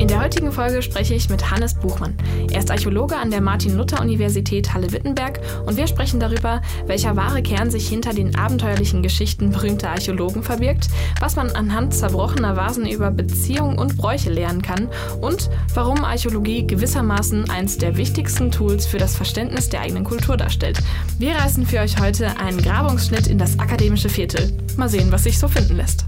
[0.00, 2.16] In der heutigen Folge spreche ich mit Hannes Buchmann.
[2.50, 7.86] Er ist Archäologe an der Martin-Luther-Universität Halle-Wittenberg und wir sprechen darüber, welcher wahre Kern sich
[7.86, 10.88] hinter den abenteuerlichen Geschichten berühmter Archäologen verbirgt,
[11.20, 14.88] was man anhand zerbrochener Vasen über Beziehungen und Bräuche lernen kann
[15.20, 20.78] und warum Archäologie gewissermaßen eins der wichtigsten Tools für das Verständnis der eigenen Kultur darstellt.
[21.18, 24.50] Wir reißen für euch heute einen Grabungsschnitt in das akademische Viertel.
[24.78, 26.06] Mal sehen, was sich so finden lässt.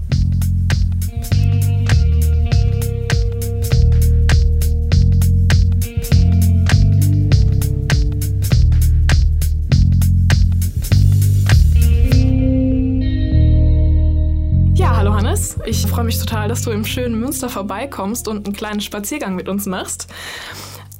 [15.65, 19.47] Ich freue mich total, dass du im schönen Münster vorbeikommst und einen kleinen Spaziergang mit
[19.47, 20.07] uns machst.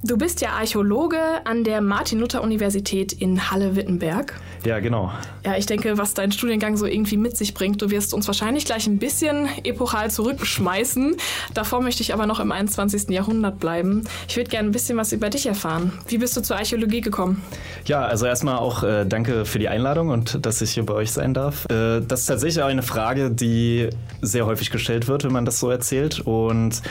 [0.04, 4.40] Du bist ja Archäologe an der Martin-Luther-Universität in Halle-Wittenberg.
[4.66, 5.12] Ja, genau.
[5.46, 8.66] Ja, ich denke, was dein Studiengang so irgendwie mit sich bringt, du wirst uns wahrscheinlich
[8.66, 11.18] gleich ein bisschen epochal zurückschmeißen.
[11.54, 13.10] Davor möchte ich aber noch im 21.
[13.10, 14.04] Jahrhundert bleiben.
[14.28, 15.92] Ich würde gerne ein bisschen was über dich erfahren.
[16.08, 17.42] Wie bist du zur Archäologie gekommen?
[17.86, 21.12] Ja, also erstmal auch äh, danke für die Einladung und dass ich hier bei euch
[21.12, 21.66] sein darf.
[21.66, 23.90] Äh, das ist tatsächlich auch eine Frage, die
[24.22, 26.22] sehr häufig gestellt wird, wenn man das so erzählt.
[26.22, 26.82] Und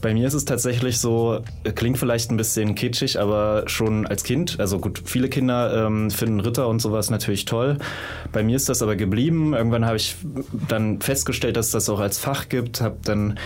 [0.00, 1.40] bei mir ist es tatsächlich so,
[1.74, 6.40] klingt vielleicht ein bisschen kitschig, aber schon als Kind, also gut, viele Kinder ähm, finden
[6.40, 7.78] Ritter und sowas natürlich toll.
[8.32, 9.54] Bei mir ist das aber geblieben.
[9.54, 10.16] Irgendwann habe ich
[10.68, 13.38] dann festgestellt, dass das auch als Fach gibt, habe dann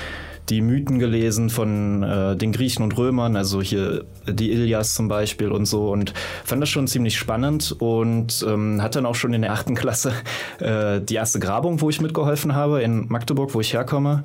[0.48, 5.50] die Mythen gelesen von äh, den Griechen und Römern, also hier die Ilias zum Beispiel
[5.50, 6.12] und so und
[6.44, 10.12] fand das schon ziemlich spannend und ähm, hat dann auch schon in der achten Klasse
[10.60, 14.22] äh, die erste Grabung, wo ich mitgeholfen habe in Magdeburg, wo ich herkomme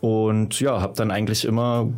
[0.00, 1.88] und ja, habe dann eigentlich immer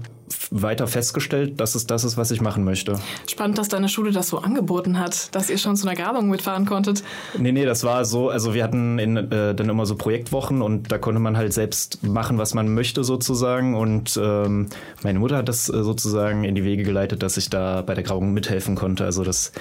[0.51, 2.99] weiter festgestellt, dass es das ist, was ich machen möchte.
[3.27, 6.67] Spannend, dass deine Schule das so angeboten hat, dass ihr schon zu einer Grabung mitfahren
[6.67, 7.03] konntet.
[7.39, 10.91] Nee, nee, das war so, also wir hatten in, äh, dann immer so Projektwochen und
[10.91, 14.69] da konnte man halt selbst machen, was man möchte sozusagen und ähm,
[15.03, 18.05] meine Mutter hat das äh, sozusagen in die Wege geleitet, dass ich da bei der
[18.05, 19.05] Grabung mithelfen konnte.
[19.05, 19.53] Also das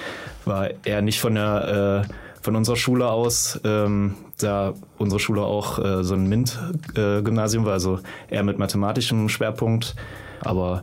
[0.45, 2.13] war eher nicht von der äh,
[2.47, 7.99] von unserer Schule aus, ähm, da unsere Schule auch äh, so ein MINT-Gymnasium war, also
[8.29, 9.95] eher mit mathematischem Schwerpunkt,
[10.39, 10.81] aber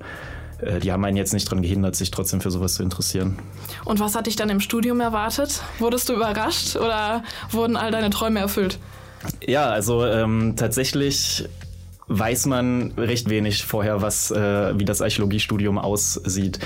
[0.58, 3.38] äh, die haben einen jetzt nicht daran gehindert, sich trotzdem für sowas zu interessieren.
[3.86, 5.62] Und was hat dich dann im Studium erwartet?
[5.78, 8.78] Wurdest du überrascht oder wurden all deine Träume erfüllt?
[9.46, 11.48] Ja, also ähm, tatsächlich
[12.08, 16.58] weiß man recht wenig vorher, was, äh, wie das Archäologiestudium aussieht.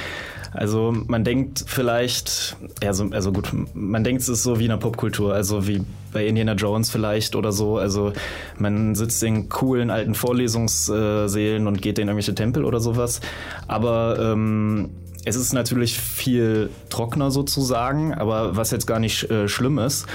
[0.52, 4.78] Also man denkt vielleicht, also, also gut, man denkt es ist so wie in der
[4.78, 5.82] Popkultur, also wie
[6.12, 7.78] bei Indiana Jones vielleicht oder so.
[7.78, 8.12] Also
[8.56, 13.20] man sitzt in coolen alten Vorlesungssälen und geht in irgendwelche Tempel oder sowas.
[13.66, 14.90] Aber ähm,
[15.24, 20.06] es ist natürlich viel trockener sozusagen, aber was jetzt gar nicht äh, schlimm ist.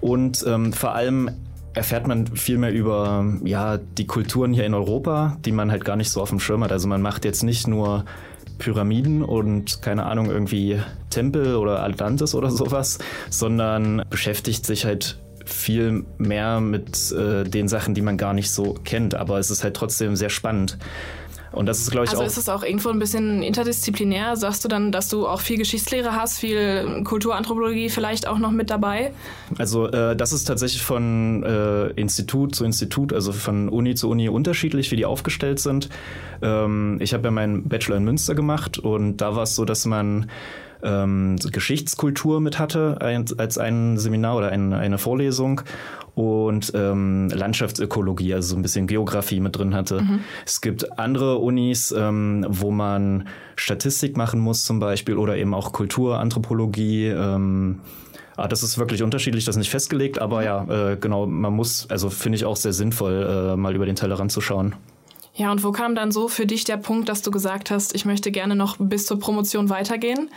[0.00, 1.30] Und ähm, vor allem
[1.74, 5.96] erfährt man viel mehr über ja, die Kulturen hier in Europa, die man halt gar
[5.96, 6.72] nicht so auf dem Schirm hat.
[6.72, 8.04] Also man macht jetzt nicht nur
[8.58, 10.80] Pyramiden und keine Ahnung, irgendwie
[11.10, 12.98] Tempel oder Atlantis oder sowas,
[13.30, 18.74] sondern beschäftigt sich halt viel mehr mit äh, den Sachen, die man gar nicht so
[18.84, 19.14] kennt.
[19.14, 20.78] Aber es ist halt trotzdem sehr spannend.
[21.52, 22.24] Und das ist, glaube ich, also auch.
[22.24, 24.36] Also ist es auch irgendwo ein bisschen interdisziplinär?
[24.36, 28.70] Sagst du dann, dass du auch viel Geschichtslehre hast, viel Kulturanthropologie vielleicht auch noch mit
[28.70, 29.12] dabei?
[29.56, 34.28] Also äh, das ist tatsächlich von äh, Institut zu Institut, also von Uni zu Uni
[34.28, 35.88] unterschiedlich, wie die aufgestellt sind.
[36.42, 39.86] Ähm, ich habe ja meinen Bachelor in Münster gemacht und da war es so, dass
[39.86, 40.30] man
[40.82, 45.62] ähm, Geschichtskultur mit hatte als ein Seminar oder ein, eine Vorlesung
[46.14, 50.02] und ähm, Landschaftsökologie, also so ein bisschen Geografie mit drin hatte.
[50.02, 50.20] Mhm.
[50.44, 55.72] Es gibt andere Unis, ähm, wo man Statistik machen muss zum Beispiel oder eben auch
[55.72, 57.06] Kulturanthropologie.
[57.06, 57.80] Ähm,
[58.36, 61.88] ah, das ist wirklich unterschiedlich, das ist nicht festgelegt, aber ja, äh, genau, man muss,
[61.88, 64.74] also finde ich auch sehr sinnvoll, äh, mal über den Tellerrand zu schauen.
[65.38, 68.04] Ja, und wo kam dann so für dich der Punkt, dass du gesagt hast, ich
[68.04, 70.30] möchte gerne noch bis zur Promotion weitergehen?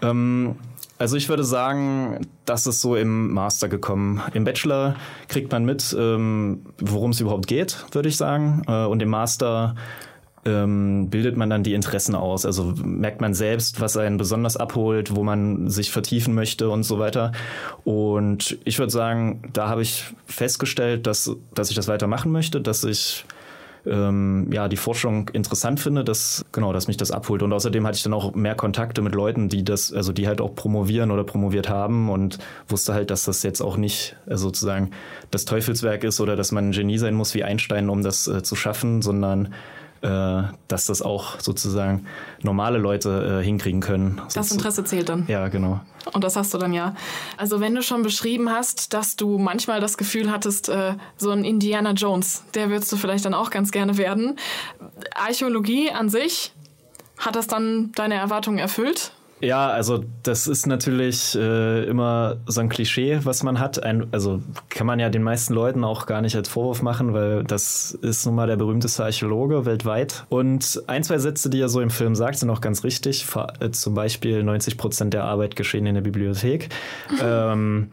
[0.00, 0.54] Ähm,
[0.96, 4.22] also ich würde sagen, das ist so im Master gekommen.
[4.32, 4.94] Im Bachelor
[5.26, 8.62] kriegt man mit, ähm, worum es überhaupt geht, würde ich sagen.
[8.68, 9.74] Äh, und im Master
[10.44, 12.46] ähm, bildet man dann die Interessen aus.
[12.46, 17.00] Also merkt man selbst, was einen besonders abholt, wo man sich vertiefen möchte und so
[17.00, 17.32] weiter.
[17.82, 22.84] Und ich würde sagen, da habe ich festgestellt, dass, dass ich das weitermachen möchte, dass
[22.84, 23.24] ich
[23.86, 27.42] ähm, ja, die Forschung interessant finde, dass, genau, dass mich das abholt.
[27.42, 30.40] Und außerdem hatte ich dann auch mehr Kontakte mit Leuten, die das, also die halt
[30.40, 32.38] auch promovieren oder promoviert haben und
[32.68, 34.90] wusste halt, dass das jetzt auch nicht äh, sozusagen
[35.30, 38.42] das Teufelswerk ist oder dass man ein Genie sein muss wie Einstein, um das äh,
[38.42, 39.54] zu schaffen, sondern
[40.02, 42.06] äh, dass das auch sozusagen
[42.42, 44.20] normale Leute äh, hinkriegen können.
[44.34, 45.24] Das Interesse zählt dann.
[45.28, 45.80] Ja, genau.
[46.12, 46.94] Und das hast du dann ja.
[47.36, 51.44] Also wenn du schon beschrieben hast, dass du manchmal das Gefühl hattest, äh, so ein
[51.44, 54.36] Indiana Jones, der würdest du vielleicht dann auch ganz gerne werden.
[55.14, 56.52] Archäologie an sich,
[57.18, 59.12] hat das dann deine Erwartungen erfüllt?
[59.42, 63.82] Ja, also das ist natürlich äh, immer so ein Klischee, was man hat.
[63.82, 67.42] Ein, also kann man ja den meisten Leuten auch gar nicht als Vorwurf machen, weil
[67.42, 70.26] das ist nun mal der berühmteste Archäologe weltweit.
[70.28, 73.26] Und ein, zwei Sätze, die er so im Film sagt, sind auch ganz richtig.
[73.58, 76.68] Äh, zum Beispiel 90 Prozent der Arbeit geschehen in der Bibliothek.
[77.20, 77.90] ähm,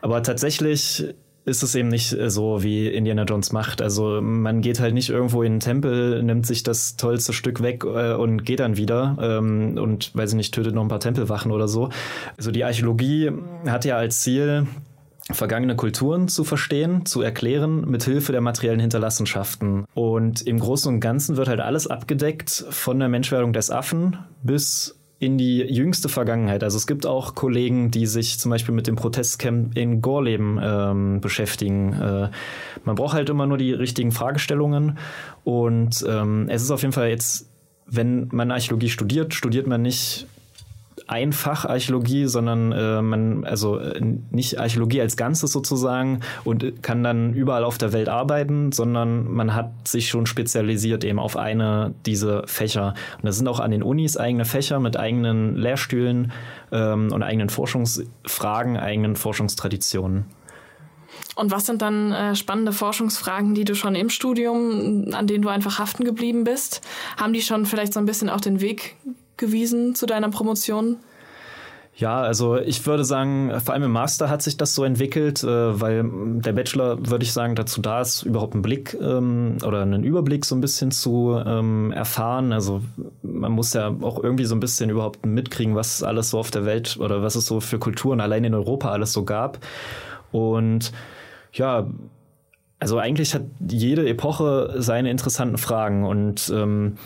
[0.00, 1.04] aber tatsächlich
[1.44, 3.82] ist es eben nicht äh, so, wie Indiana Jones macht.
[3.82, 7.84] Also man geht halt nicht irgendwo in den Tempel, nimmt sich das tollste Stück weg
[7.84, 11.50] äh, und geht dann wieder ähm, und, weiß ich nicht, tötet noch ein paar Tempelwachen
[11.50, 11.90] oder so.
[12.36, 13.30] Also die Archäologie
[13.66, 14.66] hat ja als Ziel,
[15.30, 19.84] vergangene Kulturen zu verstehen, zu erklären, mit Hilfe der materiellen Hinterlassenschaften.
[19.94, 24.96] Und im Großen und Ganzen wird halt alles abgedeckt von der Menschwerdung des Affen bis
[25.22, 26.64] in die jüngste Vergangenheit.
[26.64, 31.20] Also es gibt auch Kollegen, die sich zum Beispiel mit dem Protestcamp in Gorleben ähm,
[31.20, 31.92] beschäftigen.
[31.92, 32.30] Äh,
[32.84, 34.98] man braucht halt immer nur die richtigen Fragestellungen
[35.44, 37.48] und ähm, es ist auf jeden Fall jetzt,
[37.86, 40.26] wenn man Archäologie studiert, studiert man nicht
[41.12, 44.00] einfach Archäologie, sondern äh, man, also äh,
[44.30, 49.54] nicht Archäologie als Ganzes sozusagen und kann dann überall auf der Welt arbeiten, sondern man
[49.54, 52.94] hat sich schon spezialisiert eben auf eine dieser Fächer.
[53.18, 56.32] Und das sind auch an den Unis eigene Fächer mit eigenen Lehrstühlen
[56.72, 60.24] ähm, und eigenen Forschungsfragen, eigenen Forschungstraditionen.
[61.34, 65.50] Und was sind dann äh, spannende Forschungsfragen, die du schon im Studium, an denen du
[65.50, 66.80] einfach haften geblieben bist?
[67.18, 68.96] Haben die schon vielleicht so ein bisschen auch den Weg
[69.42, 70.96] gewiesen zu deiner Promotion?
[71.94, 75.80] Ja, also ich würde sagen, vor allem im Master hat sich das so entwickelt, äh,
[75.80, 76.02] weil
[76.40, 80.46] der Bachelor, würde ich sagen, dazu da ist, überhaupt einen Blick ähm, oder einen Überblick
[80.46, 82.54] so ein bisschen zu ähm, erfahren.
[82.54, 82.80] Also
[83.22, 86.64] man muss ja auch irgendwie so ein bisschen überhaupt mitkriegen, was alles so auf der
[86.64, 89.58] Welt oder was es so für Kulturen allein in Europa alles so gab.
[90.30, 90.92] Und
[91.52, 91.86] ja,
[92.78, 96.96] also eigentlich hat jede Epoche seine interessanten Fragen und ähm,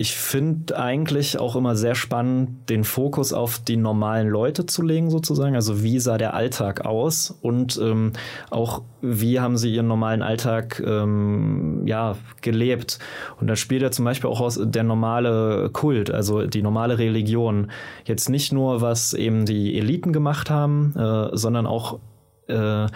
[0.00, 5.10] ich finde eigentlich auch immer sehr spannend, den Fokus auf die normalen Leute zu legen,
[5.10, 5.54] sozusagen.
[5.56, 8.14] Also wie sah der Alltag aus und ähm,
[8.48, 12.98] auch wie haben sie ihren normalen Alltag ähm, ja, gelebt.
[13.38, 17.70] Und da spielt ja zum Beispiel auch aus der normale Kult, also die normale Religion.
[18.06, 21.98] Jetzt nicht nur, was eben die Eliten gemacht haben, äh, sondern auch
[22.46, 22.86] äh,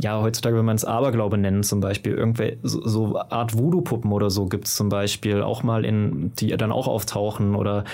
[0.00, 2.14] ja, heutzutage wenn man es Aberglaube nennen, zum Beispiel.
[2.14, 6.48] Irgendwelche so, so Art Voodoo-Puppen oder so gibt es zum Beispiel auch mal in, die
[6.56, 7.84] dann auch auftauchen oder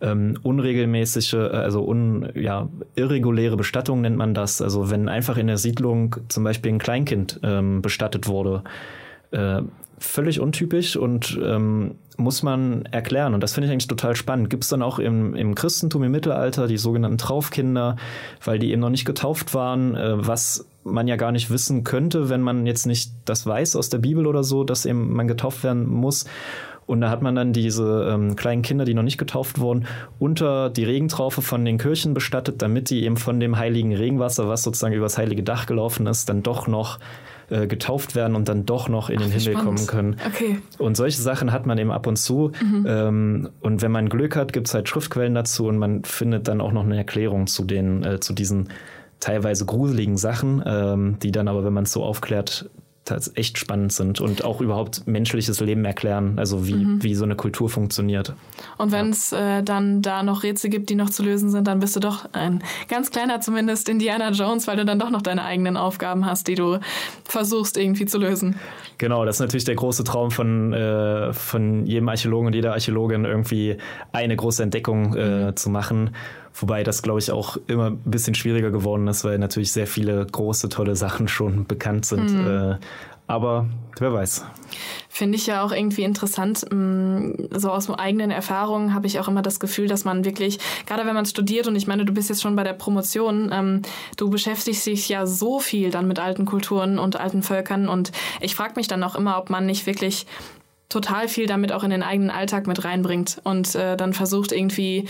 [0.00, 4.60] ähm, unregelmäßige, äh, also un, ja, irreguläre Bestattung nennt man das.
[4.60, 8.62] Also wenn einfach in der Siedlung zum Beispiel ein Kleinkind ähm, bestattet wurde.
[9.30, 9.62] Äh,
[9.98, 13.34] völlig untypisch und ähm, muss man erklären.
[13.34, 14.50] Und das finde ich eigentlich total spannend.
[14.50, 17.96] Gibt es dann auch im, im Christentum im Mittelalter die sogenannten Traufkinder,
[18.44, 22.28] weil die eben noch nicht getauft waren, äh, was man ja gar nicht wissen könnte,
[22.28, 25.64] wenn man jetzt nicht das weiß aus der Bibel oder so, dass eben man getauft
[25.64, 26.26] werden muss.
[26.86, 29.86] Und da hat man dann diese ähm, kleinen Kinder, die noch nicht getauft wurden,
[30.20, 34.62] unter die Regentraufe von den Kirchen bestattet, damit die eben von dem heiligen Regenwasser, was
[34.62, 37.00] sozusagen übers heilige Dach gelaufen ist, dann doch noch
[37.50, 39.64] äh, getauft werden und dann doch noch in Ach, den Himmel spannend.
[39.64, 40.16] kommen können.
[40.26, 40.58] Okay.
[40.78, 42.52] Und solche Sachen hat man eben ab und zu.
[42.60, 42.86] Mhm.
[42.88, 46.60] Ähm, und wenn man Glück hat, gibt es halt Schriftquellen dazu und man findet dann
[46.60, 48.68] auch noch eine Erklärung zu den, äh, zu diesen
[49.20, 52.68] teilweise gruseligen Sachen, ähm, die dann aber, wenn man es so aufklärt,
[53.34, 57.02] echt spannend sind und auch überhaupt menschliches Leben erklären, also wie, mhm.
[57.02, 58.34] wie so eine Kultur funktioniert.
[58.78, 61.80] Und wenn es äh, dann da noch Rätsel gibt, die noch zu lösen sind, dann
[61.80, 65.44] bist du doch ein ganz kleiner zumindest Indiana Jones, weil du dann doch noch deine
[65.44, 66.78] eigenen Aufgaben hast, die du
[67.24, 68.56] versuchst irgendwie zu lösen.
[68.98, 73.24] Genau, das ist natürlich der große Traum von, äh, von jedem Archäologen und jeder Archäologin,
[73.24, 73.76] irgendwie
[74.12, 75.56] eine große Entdeckung äh, mhm.
[75.56, 76.10] zu machen.
[76.58, 80.24] Wobei das, glaube ich, auch immer ein bisschen schwieriger geworden ist, weil natürlich sehr viele
[80.24, 82.32] große, tolle Sachen schon bekannt sind.
[82.32, 82.46] Mhm.
[82.46, 82.76] Äh,
[83.26, 83.66] aber
[83.98, 84.44] wer weiß.
[85.08, 86.64] Finde ich ja auch irgendwie interessant.
[86.70, 91.04] Mm, so aus eigenen Erfahrungen habe ich auch immer das Gefühl, dass man wirklich, gerade
[91.04, 93.82] wenn man studiert, und ich meine, du bist jetzt schon bei der Promotion, ähm,
[94.16, 97.88] du beschäftigst dich ja so viel dann mit alten Kulturen und alten Völkern.
[97.88, 100.26] Und ich frage mich dann auch immer, ob man nicht wirklich
[100.88, 105.08] total viel damit auch in den eigenen Alltag mit reinbringt und äh, dann versucht irgendwie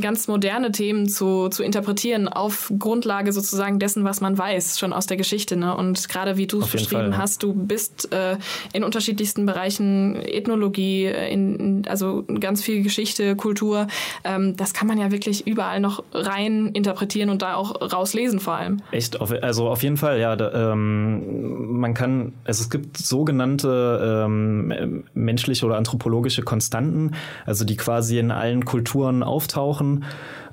[0.00, 5.06] ganz moderne Themen zu, zu interpretieren auf Grundlage sozusagen dessen, was man weiß, schon aus
[5.06, 5.56] der Geschichte.
[5.56, 5.76] Ne?
[5.76, 7.18] Und gerade wie du es beschrieben Fall, ja.
[7.18, 8.36] hast, du bist äh,
[8.72, 13.86] in unterschiedlichsten Bereichen Ethnologie, in, also ganz viel Geschichte, Kultur.
[14.24, 18.54] Ähm, das kann man ja wirklich überall noch rein interpretieren und da auch rauslesen vor
[18.54, 18.82] allem.
[18.90, 20.36] Echt, also auf jeden Fall, ja.
[20.36, 27.12] Da, ähm, man kann, also es gibt sogenannte ähm, menschliche oder anthropologische Konstanten,
[27.44, 29.85] also die quasi in allen Kulturen auftauchen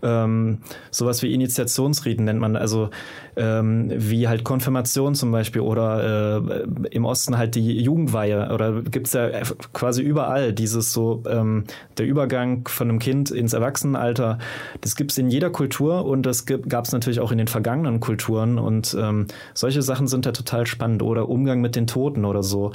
[0.04, 0.60] ähm,
[0.92, 2.90] sowas wie Initiationsriten nennt man, also
[3.36, 9.14] ähm, wie halt Konfirmation zum Beispiel oder äh, im Osten halt die Jugendweihe oder gibt's
[9.14, 9.30] ja
[9.72, 11.64] quasi überall dieses so ähm,
[11.98, 14.38] der Übergang von einem Kind ins Erwachsenenalter.
[14.82, 18.96] Das gibt's in jeder Kultur und das gab's natürlich auch in den vergangenen Kulturen und
[19.00, 22.72] ähm, solche Sachen sind ja total spannend oder Umgang mit den Toten oder so.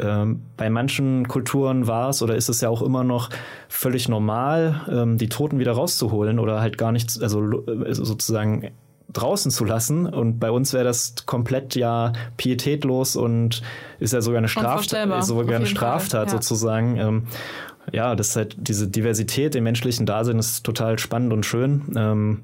[0.00, 3.30] Ähm, bei manchen Kulturen war es oder ist es ja auch immer noch
[3.68, 8.70] völlig normal, ähm, die Toten wieder rauszuholen oder halt gar nichts, also äh, sozusagen
[9.12, 10.06] draußen zu lassen.
[10.06, 13.62] Und bei uns wäre das komplett ja pietätlos und
[13.98, 16.32] ist ja sogar eine Straftat, sogar eine Straftat ja.
[16.32, 16.96] sozusagen.
[16.96, 17.22] Ähm,
[17.92, 21.82] ja, das ist halt diese Diversität im menschlichen Dasein ist total spannend und schön.
[21.96, 22.40] Ähm,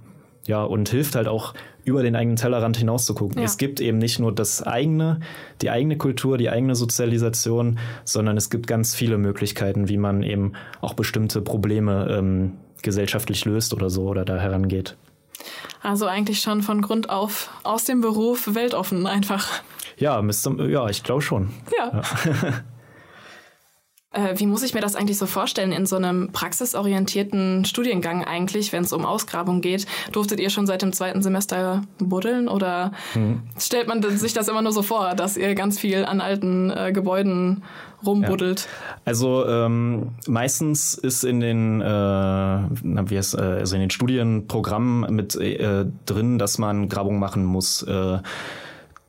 [0.47, 3.39] ja, und hilft halt auch über den eigenen Tellerrand hinaus zu gucken.
[3.39, 3.45] Ja.
[3.45, 5.21] Es gibt eben nicht nur das eigene,
[5.61, 10.53] die eigene Kultur, die eigene Sozialisation, sondern es gibt ganz viele Möglichkeiten, wie man eben
[10.81, 14.97] auch bestimmte Probleme ähm, gesellschaftlich löst oder so oder da herangeht.
[15.83, 19.49] Also eigentlich schon von Grund auf aus dem Beruf weltoffen einfach.
[19.99, 21.51] Ja, müsste, ja, ich glaube schon.
[21.79, 22.03] ja.
[22.25, 22.65] ja.
[24.15, 28.73] Äh, wie muss ich mir das eigentlich so vorstellen in so einem praxisorientierten Studiengang eigentlich,
[28.73, 29.87] wenn es um Ausgrabung geht?
[30.13, 33.43] Durftet ihr schon seit dem zweiten Semester buddeln oder mhm.
[33.59, 36.93] stellt man sich das immer nur so vor, dass ihr ganz viel an alten äh,
[36.93, 37.63] Gebäuden
[38.07, 38.61] rumbuddelt?
[38.61, 39.01] Ja.
[39.05, 45.35] Also ähm, meistens ist in den, äh, wie es, äh, also in den Studienprogrammen mit
[45.37, 47.85] äh, drin, dass man Grabung machen muss.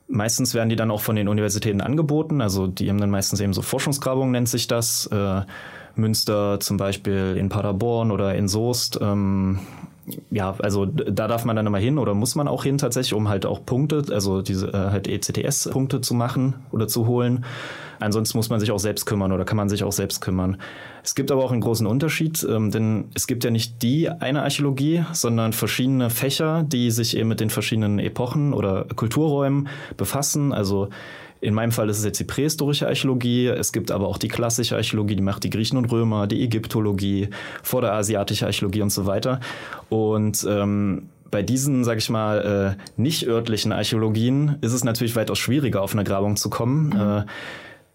[0.08, 2.40] Meistens werden die dann auch von den Universitäten angeboten.
[2.40, 5.06] Also die haben dann meistens eben so Forschungsgrabungen, nennt sich das.
[5.06, 5.42] Äh,
[5.96, 8.98] Münster zum Beispiel in Paderborn oder in Soest.
[9.00, 9.60] Ähm,
[10.30, 13.28] ja, also da darf man dann immer hin oder muss man auch hin tatsächlich, um
[13.28, 17.44] halt auch Punkte, also diese äh, halt ECTS-Punkte zu machen oder zu holen.
[17.98, 20.58] Ansonsten muss man sich auch selbst kümmern oder kann man sich auch selbst kümmern.
[21.06, 24.42] Es gibt aber auch einen großen Unterschied, ähm, denn es gibt ja nicht die eine
[24.42, 30.52] Archäologie, sondern verschiedene Fächer, die sich eben mit den verschiedenen Epochen oder Kulturräumen befassen.
[30.52, 30.88] Also
[31.40, 33.46] in meinem Fall ist es jetzt die prähistorische Archäologie.
[33.46, 37.28] Es gibt aber auch die klassische Archäologie, die macht die Griechen und Römer, die Ägyptologie,
[37.62, 39.38] vorderasiatische Archäologie und so weiter.
[39.88, 45.38] Und ähm, bei diesen, sag ich mal, äh, nicht örtlichen Archäologien ist es natürlich weitaus
[45.38, 46.88] schwieriger, auf eine Grabung zu kommen.
[46.88, 47.00] Mhm.
[47.00, 47.24] Äh,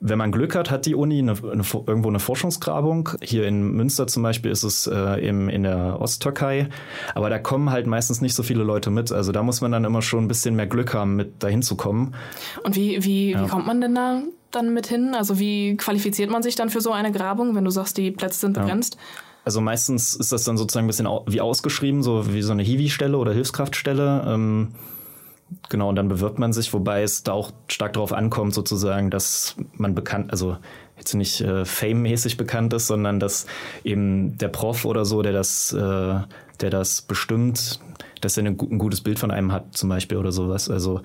[0.04, 3.10] wenn man Glück hat, hat die Uni eine, eine, irgendwo eine Forschungsgrabung.
[3.22, 6.70] Hier in Münster zum Beispiel ist es äh, im, in der Osttürkei.
[7.14, 9.12] Aber da kommen halt meistens nicht so viele Leute mit.
[9.12, 11.76] Also da muss man dann immer schon ein bisschen mehr Glück haben, mit dahin zu
[11.76, 12.16] kommen.
[12.64, 13.44] Und wie, wie, ja.
[13.44, 15.14] wie kommt man denn da dann mit hin?
[15.16, 18.40] Also wie qualifiziert man sich dann für so eine Grabung, wenn du sagst, die Plätze
[18.40, 18.96] sind begrenzt?
[18.96, 19.02] Ja.
[19.46, 23.18] Also meistens ist das dann sozusagen ein bisschen wie ausgeschrieben, so wie so eine Hiwi-Stelle
[23.18, 24.26] oder Hilfskraftstelle.
[24.28, 24.70] Ähm,
[25.70, 29.56] Genau, und dann bewirbt man sich, wobei es da auch stark darauf ankommt, sozusagen, dass
[29.74, 30.58] man bekannt, also
[30.98, 33.48] jetzt nicht äh, fame-mäßig bekannt ist, sondern dass
[33.84, 36.20] eben der Prof oder so, der das, äh,
[36.62, 37.80] der das bestimmt,
[38.22, 40.70] dass er ein gutes Bild von einem hat, zum Beispiel oder sowas.
[40.70, 41.02] Also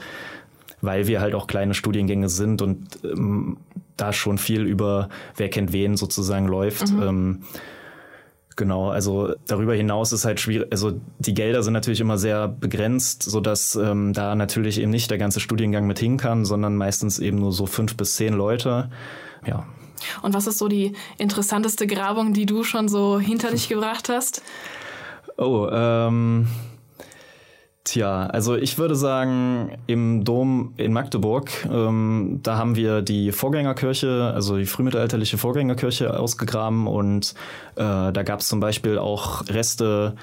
[0.83, 3.57] weil wir halt auch kleine Studiengänge sind und ähm,
[3.97, 6.93] da schon viel über wer kennt wen sozusagen läuft.
[6.93, 7.03] Mhm.
[7.03, 7.43] Ähm,
[8.57, 13.23] Genau, also darüber hinaus ist halt schwierig, also die Gelder sind natürlich immer sehr begrenzt,
[13.23, 17.39] sodass ähm, da natürlich eben nicht der ganze Studiengang mit hin kann, sondern meistens eben
[17.39, 18.89] nur so fünf bis zehn Leute.
[19.47, 19.67] Ja.
[20.23, 24.43] Und was ist so die interessanteste Grabung, die du schon so hinter dich gebracht hast?
[25.37, 26.49] Oh, ähm,
[27.87, 34.33] Tja, also ich würde sagen, im Dom in Magdeburg, ähm, da haben wir die Vorgängerkirche,
[34.35, 37.35] also die frühmittelalterliche Vorgängerkirche ausgegraben und
[37.77, 40.17] äh, da gab es zum Beispiel auch Reste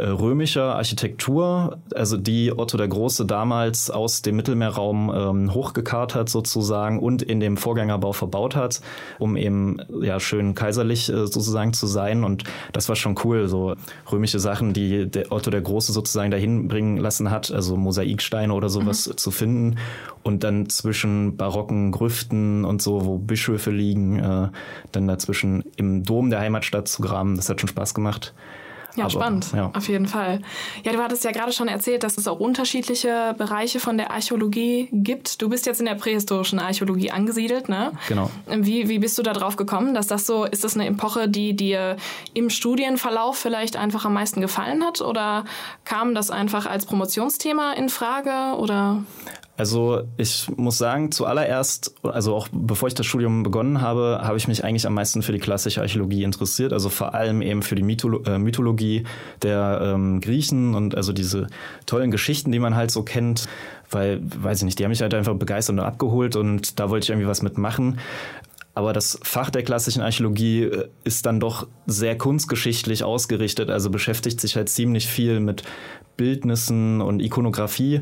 [0.00, 6.98] römischer Architektur, also die Otto der Große damals aus dem Mittelmeerraum ähm, hochgekarrt hat sozusagen
[6.98, 8.80] und in dem Vorgängerbau verbaut hat,
[9.18, 13.74] um eben ja schön kaiserlich äh, sozusagen zu sein und das war schon cool, so
[14.10, 18.68] römische Sachen, die der Otto der Große sozusagen dahin bringen lassen hat, also Mosaiksteine oder
[18.68, 19.16] sowas mhm.
[19.16, 19.76] zu finden
[20.22, 24.48] und dann zwischen barocken Grüften und so, wo Bischöfe liegen, äh,
[24.92, 28.34] dann dazwischen im Dom der Heimatstadt zu graben, das hat schon Spaß gemacht.
[28.94, 29.70] Ja, Aber, spannend, ja.
[29.74, 30.40] auf jeden Fall.
[30.84, 34.88] Ja, du hattest ja gerade schon erzählt, dass es auch unterschiedliche Bereiche von der Archäologie
[34.92, 35.40] gibt.
[35.40, 37.92] Du bist jetzt in der prähistorischen Archäologie angesiedelt, ne?
[38.08, 38.30] Genau.
[38.48, 41.54] Wie, wie bist du da drauf gekommen, dass das so, ist das eine Epoche, die
[41.54, 41.96] dir
[42.34, 45.44] im Studienverlauf vielleicht einfach am meisten gefallen hat oder
[45.84, 49.04] kam das einfach als Promotionsthema in Frage oder?
[49.56, 54.48] Also ich muss sagen, zuallererst, also auch bevor ich das Studium begonnen habe, habe ich
[54.48, 56.72] mich eigentlich am meisten für die klassische Archäologie interessiert.
[56.72, 59.04] Also vor allem eben für die Mytholo äh, Mythologie
[59.42, 61.48] der ähm, Griechen und also diese
[61.84, 63.46] tollen Geschichten, die man halt so kennt.
[63.90, 67.04] Weil, weiß ich nicht, die haben mich halt einfach begeistert und abgeholt und da wollte
[67.04, 67.98] ich irgendwie was mitmachen.
[68.74, 74.40] Aber das Fach der klassischen Archäologie äh, ist dann doch sehr kunstgeschichtlich ausgerichtet, also beschäftigt
[74.40, 75.62] sich halt ziemlich viel mit
[76.16, 78.00] Bildnissen und Ikonografie.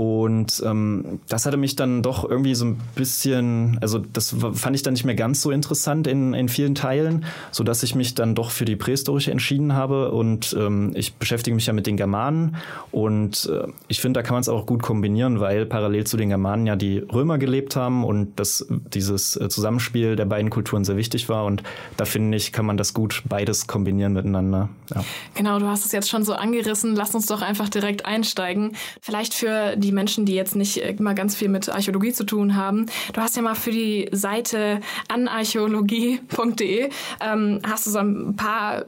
[0.00, 4.82] Und ähm, das hatte mich dann doch irgendwie so ein bisschen, also das fand ich
[4.82, 8.34] dann nicht mehr ganz so interessant in, in vielen Teilen, so dass ich mich dann
[8.34, 10.10] doch für die prähistorische entschieden habe.
[10.12, 12.56] Und ähm, ich beschäftige mich ja mit den Germanen
[12.90, 16.30] und äh, ich finde, da kann man es auch gut kombinieren, weil parallel zu den
[16.30, 20.96] Germanen ja die Römer gelebt haben und dass dieses äh, Zusammenspiel der beiden Kulturen sehr
[20.96, 21.44] wichtig war.
[21.44, 21.62] Und
[21.98, 24.70] da finde ich, kann man das gut beides kombinieren miteinander.
[24.94, 25.04] Ja.
[25.34, 26.96] Genau, du hast es jetzt schon so angerissen.
[26.96, 28.76] Lass uns doch einfach direkt einsteigen.
[29.02, 32.54] Vielleicht für die die Menschen, die jetzt nicht immer ganz viel mit Archäologie zu tun
[32.54, 32.86] haben.
[33.12, 38.84] Du hast ja mal für die Seite anarchäologie.de ähm, hast du so ein paar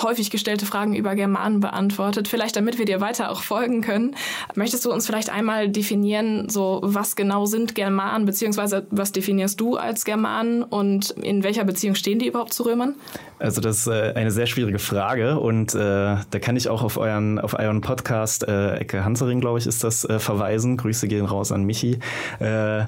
[0.00, 2.28] häufig gestellte Fragen über Germanen beantwortet.
[2.28, 4.14] Vielleicht damit wir dir weiter auch folgen können.
[4.54, 9.76] Möchtest du uns vielleicht einmal definieren, so was genau sind Germanen, beziehungsweise was definierst du
[9.76, 12.94] als Germanen und in welcher Beziehung stehen die überhaupt zu Römern?
[13.38, 16.96] Also das ist äh, eine sehr schwierige Frage und äh, da kann ich auch auf
[16.96, 20.41] euren, auf euren Podcast, äh, Ecke Hansering, glaube ich, ist das, äh, verweisen.
[20.76, 21.98] Grüße gehen raus an Michi.
[22.40, 22.84] Äh,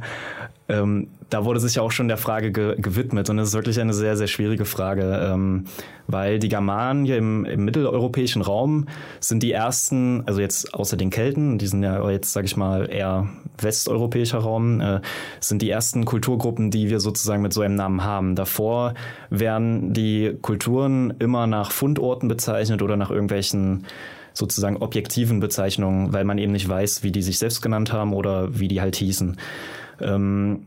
[0.66, 3.80] ähm, da wurde sich ja auch schon der Frage ge gewidmet und es ist wirklich
[3.80, 5.64] eine sehr, sehr schwierige Frage, ähm,
[6.06, 8.86] weil die Germanen hier im, im, mitteleuropäischen Raum
[9.20, 12.88] sind die ersten, also jetzt außer den Kelten, die sind ja jetzt, sage ich mal,
[12.90, 15.00] eher westeuropäischer Raum, äh,
[15.40, 18.34] sind die ersten Kulturgruppen, die wir sozusagen mit so einem Namen haben.
[18.34, 18.94] Davor
[19.28, 23.84] werden die Kulturen immer nach Fundorten bezeichnet oder nach irgendwelchen
[24.34, 28.58] sozusagen objektiven Bezeichnungen, weil man eben nicht weiß, wie die sich selbst genannt haben oder
[28.58, 29.38] wie die halt hießen.
[30.00, 30.66] Ähm,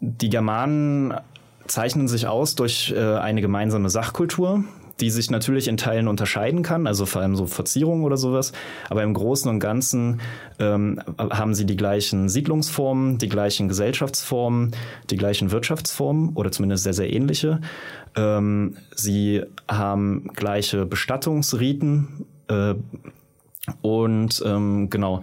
[0.00, 1.14] die Germanen
[1.66, 4.64] zeichnen sich aus durch äh, eine gemeinsame Sachkultur,
[5.00, 8.52] die sich natürlich in Teilen unterscheiden kann, also vor allem so Verzierungen oder sowas.
[8.88, 10.20] Aber im Großen und Ganzen
[10.58, 14.72] ähm, haben sie die gleichen Siedlungsformen, die gleichen Gesellschaftsformen,
[15.10, 17.60] die gleichen Wirtschaftsformen oder zumindest sehr, sehr ähnliche.
[18.16, 22.74] Ähm, sie haben gleiche Bestattungsriten äh,
[23.82, 25.20] und ähm, genau,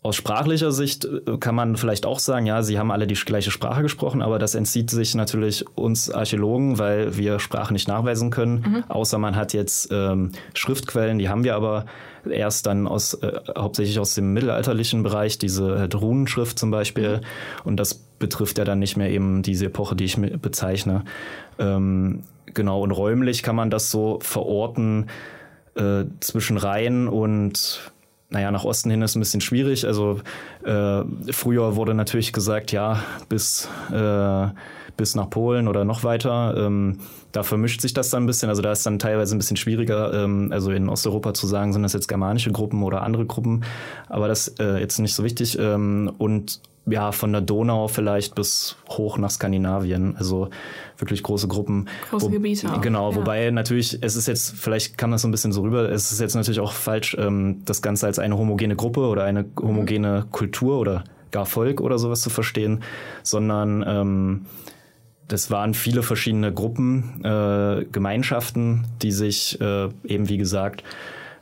[0.00, 3.50] aus sprachlicher Sicht äh, kann man vielleicht auch sagen, ja, sie haben alle die gleiche
[3.50, 8.64] Sprache gesprochen, aber das entzieht sich natürlich uns Archäologen, weil wir Sprache nicht nachweisen können,
[8.66, 8.84] mhm.
[8.88, 11.84] außer man hat jetzt ähm, Schriftquellen, die haben wir aber
[12.28, 17.22] erst dann aus äh, hauptsächlich aus dem mittelalterlichen Bereich, diese äh, Runenschrift zum Beispiel, mhm.
[17.64, 21.04] und das betrifft ja dann nicht mehr eben diese Epoche, die ich bezeichne.
[21.58, 25.06] Ähm, genau, und räumlich kann man das so verorten
[25.78, 27.90] äh, zwischen Rhein und
[28.30, 29.86] naja, nach Osten hin ist ein bisschen schwierig.
[29.86, 30.20] Also
[30.64, 34.48] äh, früher wurde natürlich gesagt, ja, bis, äh,
[34.98, 36.54] bis nach Polen oder noch weiter.
[36.58, 36.98] Ähm,
[37.32, 38.50] da vermischt sich das dann ein bisschen.
[38.50, 41.82] Also da ist dann teilweise ein bisschen schwieriger, ähm, also in Osteuropa zu sagen, sind
[41.82, 43.64] das jetzt germanische Gruppen oder andere Gruppen.
[44.08, 45.56] Aber das äh, jetzt nicht so wichtig.
[45.58, 50.16] Ähm, und ja, von der Donau vielleicht bis hoch nach Skandinavien.
[50.16, 50.48] Also
[50.96, 51.88] wirklich große Gruppen.
[52.10, 52.72] Große wo, Gebiete.
[52.72, 52.80] Auch.
[52.80, 53.16] Genau, ja.
[53.16, 56.20] wobei natürlich, es ist jetzt, vielleicht kam das so ein bisschen so rüber, es ist
[56.20, 60.32] jetzt natürlich auch falsch, ähm, das Ganze als eine homogene Gruppe oder eine homogene mhm.
[60.32, 62.80] Kultur oder gar Volk oder sowas zu verstehen,
[63.22, 64.46] sondern ähm,
[65.28, 70.82] das waren viele verschiedene Gruppen, äh, Gemeinschaften, die sich äh, eben, wie gesagt,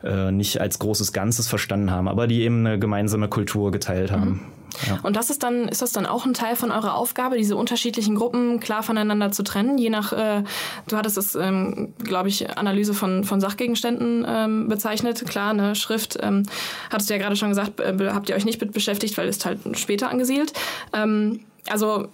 [0.02, 4.28] äh, nicht als großes Ganzes verstanden haben, aber die eben eine gemeinsame Kultur geteilt haben.
[4.28, 4.40] Mhm.
[4.86, 4.98] Ja.
[5.02, 8.14] Und das ist dann, ist das dann auch ein Teil von eurer Aufgabe, diese unterschiedlichen
[8.14, 10.42] Gruppen klar voneinander zu trennen, je nach, äh,
[10.88, 15.24] du hattest es, ähm, glaube ich, Analyse von, von Sachgegenständen ähm, bezeichnet.
[15.26, 16.42] Klar, eine Schrift, ähm,
[16.90, 19.46] hattest du ja gerade schon gesagt, äh, habt ihr euch nicht mit beschäftigt, weil ist
[19.46, 20.52] halt später angesiedelt.
[20.92, 22.08] Ähm, also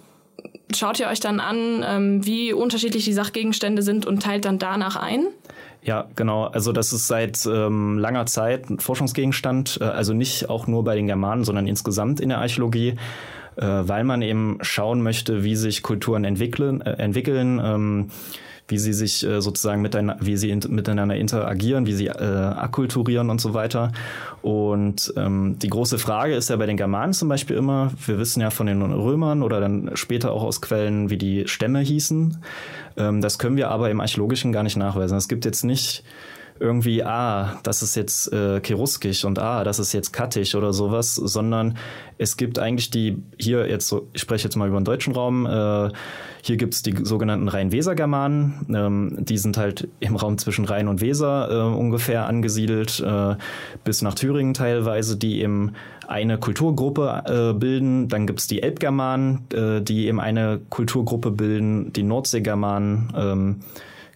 [0.75, 4.95] schaut ihr euch dann an, ähm, wie unterschiedlich die Sachgegenstände sind und teilt dann danach
[4.95, 5.27] ein?
[5.83, 6.45] Ja, genau.
[6.45, 10.95] Also das ist seit ähm, langer Zeit ein Forschungsgegenstand, äh, also nicht auch nur bei
[10.95, 12.95] den Germanen, sondern insgesamt in der Archäologie,
[13.57, 18.11] äh, weil man eben schauen möchte, wie sich Kulturen entwickeln, äh, entwickeln ähm,
[18.67, 23.29] wie sie sich äh, sozusagen miteinander, wie sie in, miteinander interagieren, wie sie äh, akkulturieren
[23.29, 23.91] und so weiter.
[24.41, 28.41] Und ähm, die große Frage ist ja bei den Germanen zum Beispiel immer, wir wissen
[28.41, 32.37] ja von den Römern oder dann später auch aus Quellen, wie die Stämme hießen.
[32.97, 35.17] Ähm, das können wir aber im Archäologischen gar nicht nachweisen.
[35.17, 36.03] Es gibt jetzt nicht
[36.59, 41.15] irgendwie, ah, das ist jetzt äh, Keruskisch und ah, das ist jetzt Kattisch oder sowas,
[41.15, 41.77] sondern
[42.17, 45.45] es gibt eigentlich die, hier jetzt so, ich spreche jetzt mal über den deutschen Raum,
[45.45, 45.89] äh,
[46.45, 50.99] hier gibt es die sogenannten Rhein-Weser-Germanen, ähm, die sind halt im Raum zwischen Rhein und
[50.99, 53.35] Weser äh, ungefähr angesiedelt, äh,
[53.85, 55.71] bis nach Thüringen teilweise, die eben
[56.05, 58.09] eine Kulturgruppe äh, bilden.
[58.09, 63.55] Dann gibt es die Elbgermanen, äh, die eben eine Kulturgruppe bilden, die Nordseegermanen, ähm,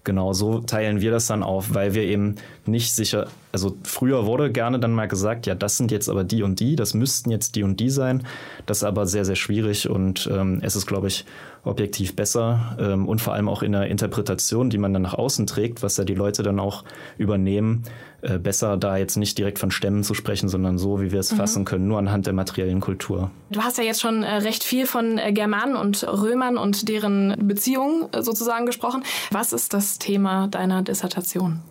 [0.07, 2.35] Genau, so teilen wir das dann auf, weil wir eben
[2.67, 6.43] nicht sicher, also früher wurde gerne dann mal gesagt, ja, das sind jetzt aber die
[6.43, 8.25] und die, das müssten jetzt die und die sein.
[8.65, 11.25] Das ist aber sehr, sehr schwierig und ähm, es ist, glaube ich,
[11.63, 15.47] objektiv besser ähm, und vor allem auch in der Interpretation, die man dann nach außen
[15.47, 16.83] trägt, was ja die Leute dann auch
[17.17, 17.83] übernehmen,
[18.21, 21.31] äh, besser da jetzt nicht direkt von Stämmen zu sprechen, sondern so, wie wir es
[21.31, 21.37] mhm.
[21.37, 23.31] fassen können, nur anhand der materiellen Kultur.
[23.51, 27.35] Du hast ja jetzt schon äh, recht viel von äh, Germanen und Römern und deren
[27.47, 29.03] Beziehungen äh, sozusagen gesprochen.
[29.31, 31.61] Was ist das Thema deiner Dissertation?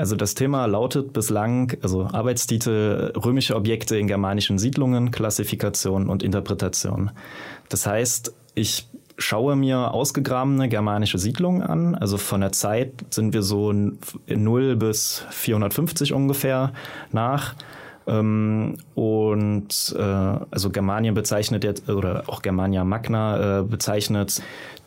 [0.00, 7.10] Also das Thema lautet bislang, also Arbeitstitel römische Objekte in germanischen Siedlungen, Klassifikation und Interpretation.
[7.68, 11.94] Das heißt, ich schaue mir ausgegrabene germanische Siedlungen an.
[11.96, 13.74] Also von der Zeit sind wir so
[14.26, 16.72] 0 bis 450 ungefähr
[17.12, 17.54] nach.
[18.06, 24.40] Ähm, und äh, also Germanien bezeichnet jetzt, oder auch Germania Magna äh, bezeichnet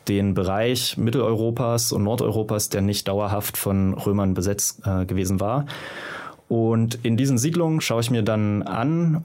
[0.07, 5.65] den Bereich Mitteleuropas und Nordeuropas, der nicht dauerhaft von Römern besetzt äh, gewesen war.
[6.47, 9.23] Und in diesen Siedlungen schaue ich mir dann an,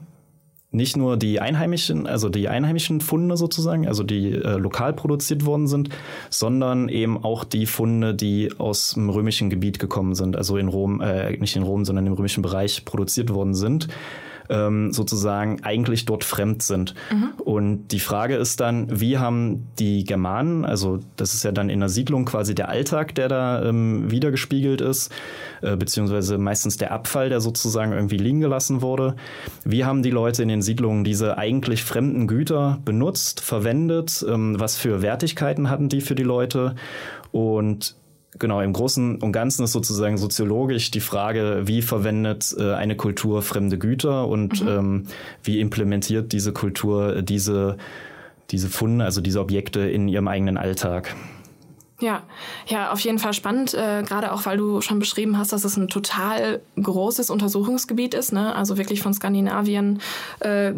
[0.71, 5.67] nicht nur die einheimischen, also die einheimischen Funde sozusagen, also die äh, lokal produziert worden
[5.67, 5.89] sind,
[6.29, 11.01] sondern eben auch die Funde, die aus dem römischen Gebiet gekommen sind, also in Rom,
[11.01, 13.87] äh, nicht in Rom, sondern im römischen Bereich produziert worden sind
[14.49, 16.95] ähm, sozusagen eigentlich dort fremd sind.
[17.11, 17.31] Mhm.
[17.43, 21.79] Und die Frage ist dann, wie haben die Germanen, also das ist ja dann in
[21.79, 25.11] der Siedlung quasi der Alltag, der da ähm, wiedergespiegelt ist,
[25.61, 29.15] äh, beziehungsweise meistens der Abfall, der sozusagen irgendwie liegen gelassen wurde.
[29.63, 34.25] Wie haben die Leute in den Siedlungen diese eigentlich fremden Güter benutzt, verwendet?
[34.27, 36.75] Ähm, was für Wertigkeiten hatten die für die Leute?
[37.31, 37.95] Und
[38.37, 43.41] Genau, im Großen und Ganzen ist sozusagen soziologisch die Frage, wie verwendet äh, eine Kultur
[43.41, 44.67] fremde Güter und mhm.
[44.67, 45.03] ähm,
[45.43, 47.77] wie implementiert diese Kultur diese,
[48.51, 51.15] diese Funde, also diese Objekte in ihrem eigenen Alltag.
[52.01, 52.23] Ja,
[52.67, 55.75] ja, auf jeden Fall spannend, äh, gerade auch, weil du schon beschrieben hast, dass es
[55.75, 58.55] ein total großes Untersuchungsgebiet ist, ne?
[58.55, 59.99] also wirklich von Skandinavien
[60.39, 60.71] äh,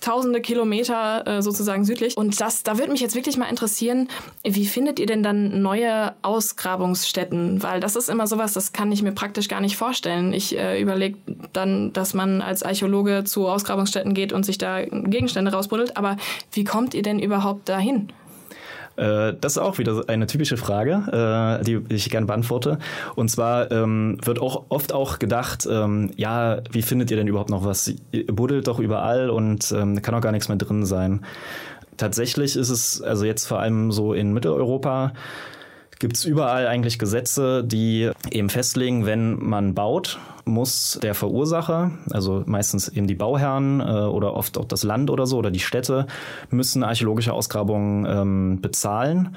[0.00, 2.16] tausende Kilometer äh, sozusagen südlich.
[2.16, 4.08] Und das, da würde mich jetzt wirklich mal interessieren,
[4.42, 7.62] wie findet ihr denn dann neue Ausgrabungsstätten?
[7.62, 10.32] Weil das ist immer sowas, das kann ich mir praktisch gar nicht vorstellen.
[10.32, 11.18] Ich äh, überlege
[11.52, 16.16] dann, dass man als Archäologe zu Ausgrabungsstätten geht und sich da Gegenstände rausbuddelt, aber
[16.52, 18.08] wie kommt ihr denn überhaupt dahin?
[18.98, 22.78] Äh, das ist auch wieder eine typische Frage, äh, die ich gerne beantworte.
[23.14, 27.50] Und zwar ähm, wird auch oft auch gedacht, ähm, ja, wie findet ihr denn überhaupt
[27.50, 27.92] noch was?
[28.10, 31.24] Ihr buddelt doch überall und ähm, kann auch gar nichts mehr drin sein.
[31.96, 35.12] Tatsächlich ist es, also jetzt vor allem so in Mitteleuropa,
[35.98, 42.42] gibt es überall eigentlich Gesetze, die eben festlegen, wenn man baut, muss der Verursacher, also
[42.46, 46.06] meistens eben die Bauherren äh, oder oft auch das Land oder so oder die Städte,
[46.50, 49.36] müssen archäologische Ausgrabungen ähm, bezahlen.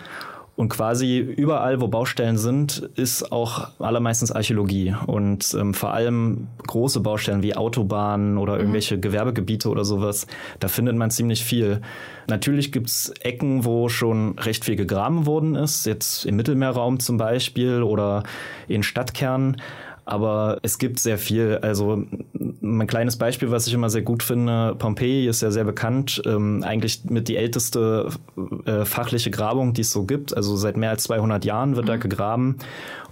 [0.62, 4.93] Und quasi überall, wo Baustellen sind, ist auch allermeistens Archäologie.
[5.08, 8.60] Und ähm, vor allem große Baustellen wie Autobahnen oder mhm.
[8.60, 9.02] irgendwelche mhm.
[9.02, 10.28] Gewerbegebiete oder sowas,
[10.60, 11.82] da findet man ziemlich viel.
[12.28, 17.82] Natürlich gibt's Ecken, wo schon recht viel gegraben worden ist, jetzt im Mittelmeerraum zum Beispiel
[17.82, 18.24] oder
[18.67, 19.58] in Stadtkernen.
[20.05, 21.59] Aber es gibt sehr viel.
[21.61, 22.03] Also
[22.61, 26.63] ein kleines Beispiel, was ich immer sehr gut finde, Pompeji ist ja sehr bekannt, ähm,
[26.63, 28.09] eigentlich mit die älteste
[28.65, 30.35] äh, fachliche Grabung, die es so gibt.
[30.35, 31.89] Also seit mehr als 200 Jahren wird mhm.
[31.89, 32.55] da gegraben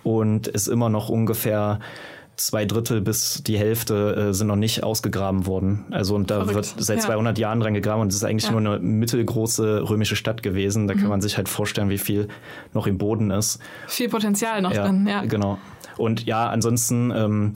[0.04, 1.80] und ist immer noch ungefähr
[2.39, 5.86] zwei Drittel bis die Hälfte äh, sind noch nicht ausgegraben worden.
[5.91, 6.56] Also und da Verrückt.
[6.56, 7.06] wird seit ja.
[7.06, 8.60] 200 Jahren dran gegraben und es ist eigentlich ja.
[8.60, 10.88] nur eine mittelgroße römische Stadt gewesen.
[10.88, 10.99] Da mhm.
[10.99, 12.28] kann man sich halt vorstellen, wie viel
[12.73, 13.60] noch im Boden ist.
[13.88, 15.23] Viel Potenzial noch ja, drin, ja.
[15.25, 15.58] Genau.
[15.97, 17.54] Und ja, ansonsten, ähm,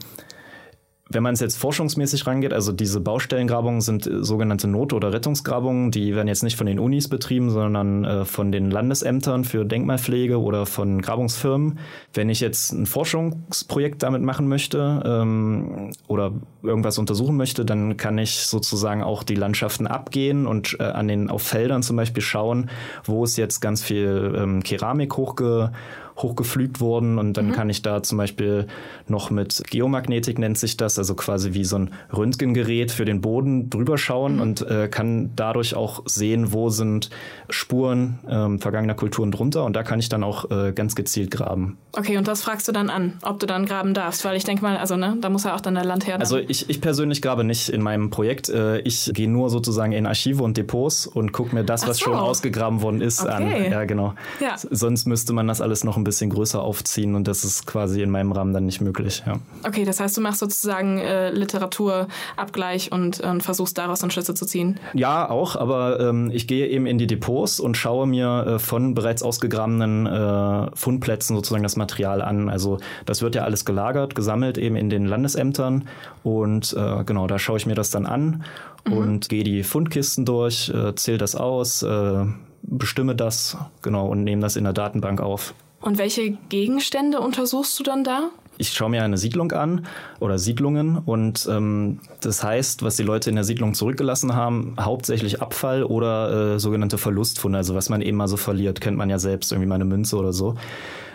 [1.14, 5.90] wenn man es jetzt forschungsmäßig rangeht, also diese Baustellengrabungen sind äh, sogenannte Not- oder Rettungsgrabungen,
[5.90, 10.40] die werden jetzt nicht von den Unis betrieben, sondern äh, von den Landesämtern für Denkmalpflege
[10.40, 11.78] oder von Grabungsfirmen.
[12.12, 18.18] Wenn ich jetzt ein Forschungsprojekt damit machen möchte ähm, oder irgendwas untersuchen möchte, dann kann
[18.18, 22.70] ich sozusagen auch die Landschaften abgehen und äh, an den auf Feldern zum Beispiel schauen,
[23.04, 25.70] wo ist jetzt ganz viel ähm, Keramik hochge
[26.16, 27.52] hochgeflügt wurden und dann mhm.
[27.52, 28.66] kann ich da zum Beispiel
[29.08, 33.70] noch mit Geomagnetik nennt sich das, also quasi wie so ein Röntgengerät für den Boden
[33.70, 34.40] drüber schauen mhm.
[34.40, 37.10] und äh, kann dadurch auch sehen, wo sind
[37.50, 41.78] Spuren ähm, vergangener Kulturen drunter und da kann ich dann auch äh, ganz gezielt graben.
[41.92, 44.62] Okay, und das fragst du dann an, ob du dann graben darfst, weil ich denke
[44.62, 46.18] mal, also ne, da muss ja auch dann der Land her.
[46.20, 48.48] Also ich, ich persönlich grabe nicht in meinem Projekt.
[48.48, 52.06] Äh, ich gehe nur sozusagen in Archive und Depots und gucke mir das, was so.
[52.06, 53.32] schon ausgegraben worden ist, okay.
[53.32, 53.72] an.
[53.72, 54.14] Ja, genau.
[54.40, 54.56] Ja.
[54.56, 58.10] Sonst müsste man das alles noch ein bisschen größer aufziehen und das ist quasi in
[58.10, 59.22] meinem Rahmen dann nicht möglich.
[59.26, 59.38] Ja.
[59.66, 64.46] Okay, das heißt, du machst sozusagen äh, Literaturabgleich und, und versuchst daraus dann Schlüsse zu
[64.46, 64.78] ziehen.
[64.92, 68.94] Ja, auch, aber ähm, ich gehe eben in die Depots und schaue mir äh, von
[68.94, 72.48] bereits ausgegrabenen äh, Fundplätzen sozusagen das Material an.
[72.48, 75.88] Also das wird ja alles gelagert, gesammelt eben in den Landesämtern
[76.22, 78.44] und äh, genau, da schaue ich mir das dann an
[78.86, 78.92] mhm.
[78.92, 82.24] und gehe die Fundkisten durch, äh, zähle das aus, äh,
[82.62, 85.54] bestimme das, genau, und nehme das in der Datenbank auf.
[85.84, 88.30] Und welche Gegenstände untersuchst du dann da?
[88.56, 89.86] ich schaue mir eine Siedlung an
[90.20, 95.42] oder Siedlungen und ähm, das heißt, was die Leute in der Siedlung zurückgelassen haben, hauptsächlich
[95.42, 99.18] Abfall oder äh, sogenannte Verlustfunde, also was man eben mal so verliert, kennt man ja
[99.18, 100.54] selbst, irgendwie mal eine Münze oder so.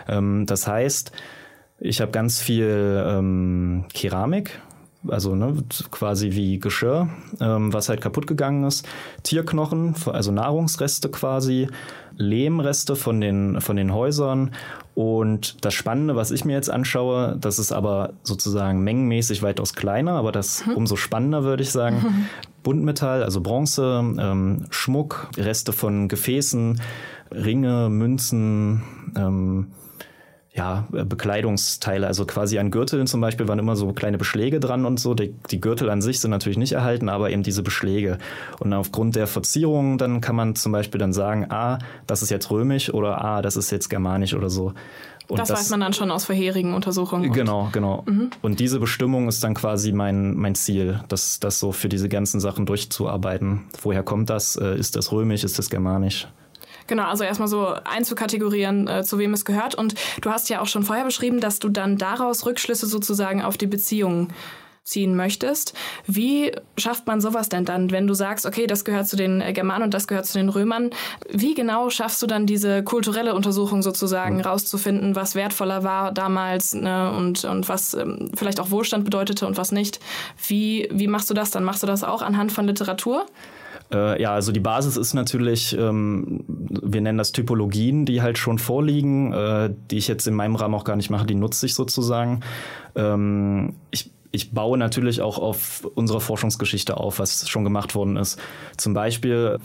[0.06, 1.12] Ähm, das heißt,
[1.78, 4.60] ich habe ganz viel ähm, Keramik,
[5.08, 5.56] also ne,
[5.90, 7.08] quasi wie Geschirr,
[7.40, 8.86] ähm, was halt kaputt gegangen ist,
[9.22, 11.68] Tierknochen, also Nahrungsreste quasi,
[12.16, 14.52] Lehmreste von den, von den Häusern
[14.94, 20.12] und das Spannende, was ich mir jetzt anschaue, das ist aber sozusagen mengenmäßig weitaus kleiner,
[20.12, 20.74] aber das hm.
[20.74, 22.02] umso spannender würde ich sagen.
[22.02, 22.24] Hm.
[22.62, 26.78] Buntmetall, also Bronze, ähm, Schmuck, Reste von Gefäßen,
[27.32, 28.82] Ringe, Münzen,
[29.16, 29.68] ähm,
[30.52, 34.84] ja, äh, Bekleidungsteile, also quasi an Gürteln zum Beispiel waren immer so kleine Beschläge dran
[34.84, 35.14] und so.
[35.14, 38.18] Die, die, Gürtel an sich sind natürlich nicht erhalten, aber eben diese Beschläge.
[38.58, 42.50] Und aufgrund der Verzierungen dann kann man zum Beispiel dann sagen, ah, das ist jetzt
[42.50, 44.72] römisch oder ah, das ist jetzt germanisch oder so.
[45.28, 47.32] Und das, das weiß man dann schon aus vorherigen Untersuchungen.
[47.32, 48.02] Genau, genau.
[48.06, 48.30] Mhm.
[48.42, 52.40] Und diese Bestimmung ist dann quasi mein, mein Ziel, das, das so für diese ganzen
[52.40, 53.66] Sachen durchzuarbeiten.
[53.82, 54.56] Woher kommt das?
[54.56, 55.44] Äh, ist das römisch?
[55.44, 56.26] Ist das germanisch?
[56.90, 59.76] Genau, also erstmal so einzukategorieren, äh, zu wem es gehört.
[59.76, 63.56] Und du hast ja auch schon vorher beschrieben, dass du dann daraus Rückschlüsse sozusagen auf
[63.56, 64.32] die Beziehungen
[64.82, 65.72] ziehen möchtest.
[66.06, 69.52] Wie schafft man sowas denn dann, wenn du sagst, okay, das gehört zu den äh,
[69.52, 70.90] Germanen und das gehört zu den Römern?
[71.28, 74.42] Wie genau schaffst du dann diese kulturelle Untersuchung sozusagen mhm.
[74.42, 79.56] rauszufinden, was wertvoller war damals ne, und, und was ähm, vielleicht auch Wohlstand bedeutete und
[79.56, 80.00] was nicht?
[80.48, 81.62] Wie, wie machst du das dann?
[81.62, 83.26] Machst du das auch anhand von Literatur?
[83.92, 88.58] Äh, ja, also die Basis ist natürlich, ähm, wir nennen das Typologien, die halt schon
[88.58, 91.74] vorliegen, äh, die ich jetzt in meinem Rahmen auch gar nicht mache, die nutze ich
[91.74, 92.40] sozusagen.
[92.94, 98.38] Ähm, ich ich baue natürlich auch auf unserer Forschungsgeschichte auf, was schon gemacht worden ist.
[98.76, 99.58] Zum Beispiel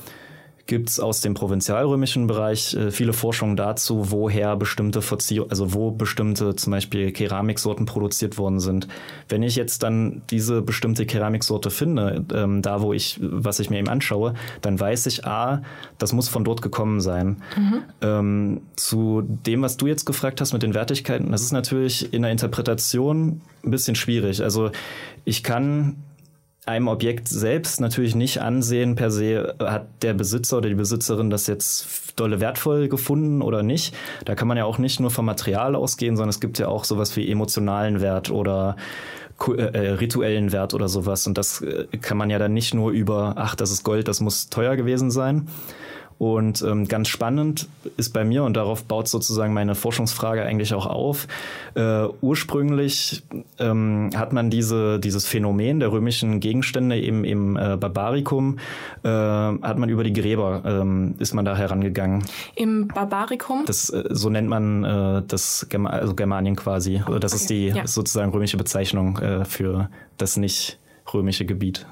[0.68, 5.92] gibt es aus dem provinzialrömischen Bereich äh, viele Forschungen dazu, woher bestimmte Verziehungen, also wo
[5.92, 8.88] bestimmte zum Beispiel Keramiksorten produziert worden sind.
[9.30, 13.78] Wenn ich jetzt dann diese bestimmte Keramiksorte finde, ähm, da wo ich, was ich mir
[13.78, 15.62] eben anschaue, dann weiß ich, ah,
[16.00, 17.38] das muss von dort gekommen sein.
[17.56, 17.84] Mhm.
[18.02, 22.24] Ähm, zu dem, was du jetzt gefragt hast mit den Wertigkeiten, das ist natürlich in
[22.24, 24.42] der Interpretation ein bisschen schwierig.
[24.42, 24.72] Also
[25.26, 25.98] ich kann
[26.66, 31.46] einem Objekt selbst natürlich nicht ansehen, per se hat der Besitzer oder die Besitzerin das
[31.48, 33.96] jetzt dolle wertvoll gefunden oder nicht.
[34.26, 36.84] Da kann man ja auch nicht nur vom Material ausgehen, sondern es gibt ja auch
[36.84, 38.78] sowas wie emotionalen Wert oder
[39.48, 41.28] äh, äh, rituellen Wert oder sowas.
[41.28, 44.22] Und das äh, kann man ja dann nicht nur über, ach, das ist Gold, das
[44.22, 45.48] muss teuer gewesen sein,
[46.18, 50.86] und ähm, ganz spannend ist bei mir, und darauf baut sozusagen meine Forschungsfrage eigentlich auch
[50.86, 51.28] auf,
[51.76, 53.24] äh, ursprünglich
[53.60, 58.60] ähm, hat man diese, dieses Phänomen der römischen Gegenstände eben im äh, Barbarikum,
[59.04, 62.24] äh, hat man über die Gräber, ähm, ist man da herangegangen.
[62.56, 63.64] Im Barbarikum?
[63.66, 67.02] Das, äh, so nennt man äh, das Germa also Germanien quasi.
[67.20, 67.42] Das okay.
[67.42, 67.88] ist die ja.
[67.88, 70.80] sozusagen römische Bezeichnung äh, für das nicht
[71.14, 71.86] römische Gebiet.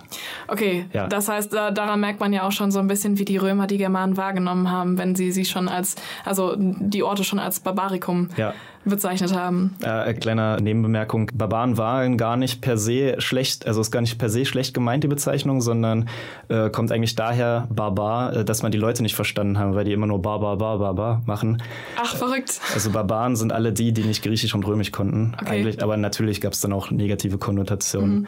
[0.48, 1.08] Okay, ja.
[1.08, 3.68] das heißt, da, daran merkt man ja auch schon so ein bisschen, wie die Römer
[3.68, 5.96] die Germanen wahrgenommen haben, wenn sie sie schon als,
[6.26, 8.54] also die Orte schon als Barbarikum ja.
[8.86, 9.76] bezeichnet haben.
[9.82, 14.30] Äh, kleiner Nebenbemerkung, Barbaren waren gar nicht per se schlecht, also ist gar nicht per
[14.30, 16.10] se schlecht gemeint, die Bezeichnung, sondern
[16.50, 19.94] äh, kommt eigentlich daher Barbar, äh, dass man die Leute nicht verstanden haben, weil die
[19.94, 21.62] immer nur Barbar, Barbar, Barbar machen.
[21.98, 22.60] Ach, verrückt.
[22.74, 25.60] Also Barbaren sind alle die, die nicht Griechisch und Römisch konnten, okay.
[25.60, 28.22] eigentlich, aber natürlich gab es dann auch negative Konnotationen.
[28.22, 28.28] Mhm.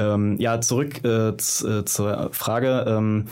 [0.00, 2.84] Ähm, ja, zurück äh, äh, zur Frage.
[2.88, 3.26] Ähm,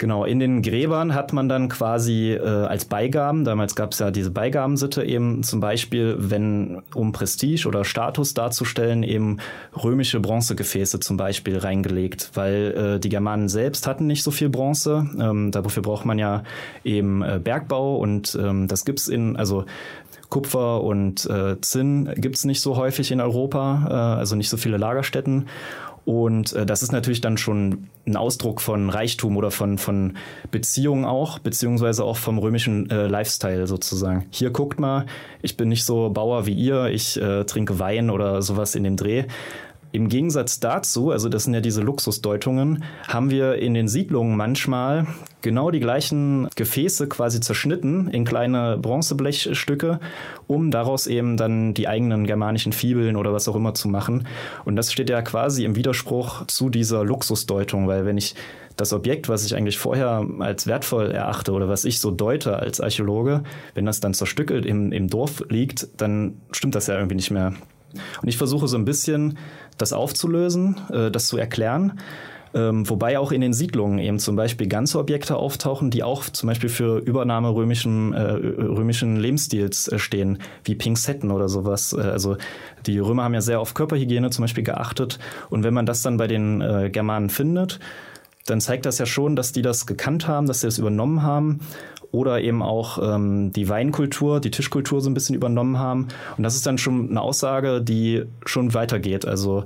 [0.00, 4.10] Genau, in den Gräbern hat man dann quasi äh, als Beigaben, damals gab es ja
[4.10, 9.40] diese Beigabensitte eben zum Beispiel, wenn um Prestige oder Status darzustellen, eben
[9.76, 15.06] römische Bronzegefäße zum Beispiel reingelegt, weil äh, die Germanen selbst hatten nicht so viel Bronze.
[15.20, 16.44] Ähm, dafür braucht man ja
[16.82, 19.66] eben äh, Bergbau und ähm, das gibt's in, also
[20.30, 24.56] Kupfer und äh, Zinn gibt es nicht so häufig in Europa, äh, also nicht so
[24.56, 25.48] viele Lagerstätten.
[26.04, 30.16] Und äh, das ist natürlich dann schon ein Ausdruck von Reichtum oder von, von
[30.50, 34.26] Beziehungen auch, beziehungsweise auch vom römischen äh, Lifestyle sozusagen.
[34.30, 35.06] Hier guckt mal,
[35.42, 38.96] ich bin nicht so Bauer wie ihr, ich äh, trinke Wein oder sowas in dem
[38.96, 39.24] Dreh,
[39.92, 45.06] im Gegensatz dazu, also das sind ja diese Luxusdeutungen, haben wir in den Siedlungen manchmal
[45.42, 49.98] genau die gleichen Gefäße quasi zerschnitten in kleine Bronzeblechstücke,
[50.46, 54.26] um daraus eben dann die eigenen germanischen Fibeln oder was auch immer zu machen.
[54.64, 58.34] Und das steht ja quasi im Widerspruch zu dieser Luxusdeutung, weil wenn ich
[58.76, 62.80] das Objekt, was ich eigentlich vorher als wertvoll erachte oder was ich so deute als
[62.80, 63.42] Archäologe,
[63.74, 67.52] wenn das dann zerstückelt im, im Dorf liegt, dann stimmt das ja irgendwie nicht mehr.
[68.22, 69.36] Und ich versuche so ein bisschen
[69.80, 71.98] das aufzulösen, äh, das zu erklären.
[72.52, 76.48] Ähm, wobei auch in den Siedlungen eben zum Beispiel ganze Objekte auftauchen, die auch zum
[76.48, 81.92] Beispiel für Übernahme römischen, äh, römischen Lebensstils äh, stehen, wie Pinzetten oder sowas.
[81.92, 82.36] Äh, also
[82.86, 85.20] die Römer haben ja sehr auf Körperhygiene zum Beispiel geachtet.
[85.48, 87.78] Und wenn man das dann bei den äh, Germanen findet,
[88.46, 91.60] dann zeigt das ja schon, dass die das gekannt haben, dass sie das übernommen haben
[92.12, 96.08] oder eben auch ähm, die Weinkultur, die Tischkultur so ein bisschen übernommen haben.
[96.36, 99.26] Und das ist dann schon eine Aussage, die schon weitergeht.
[99.26, 99.64] Also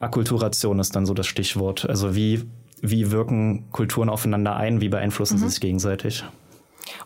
[0.00, 1.88] Akkulturation ist dann so das Stichwort.
[1.88, 2.44] Also wie,
[2.80, 5.40] wie wirken Kulturen aufeinander ein, wie beeinflussen mhm.
[5.40, 6.24] sie sich gegenseitig?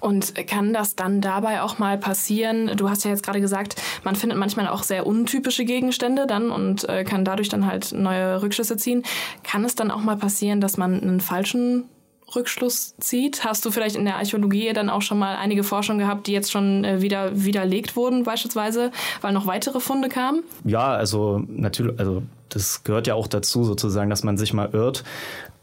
[0.00, 2.70] Und kann das dann dabei auch mal passieren?
[2.76, 6.88] Du hast ja jetzt gerade gesagt, man findet manchmal auch sehr untypische Gegenstände dann und
[6.88, 9.02] äh, kann dadurch dann halt neue Rückschlüsse ziehen.
[9.42, 11.84] Kann es dann auch mal passieren, dass man einen falschen
[12.34, 13.44] Rückschluss zieht?
[13.44, 16.50] Hast du vielleicht in der Archäologie dann auch schon mal einige Forschungen gehabt, die jetzt
[16.50, 18.90] schon äh, wieder widerlegt wurden, beispielsweise,
[19.20, 20.42] weil noch weitere Funde kamen?
[20.64, 25.04] Ja, also natürlich, also das gehört ja auch dazu, sozusagen, dass man sich mal irrt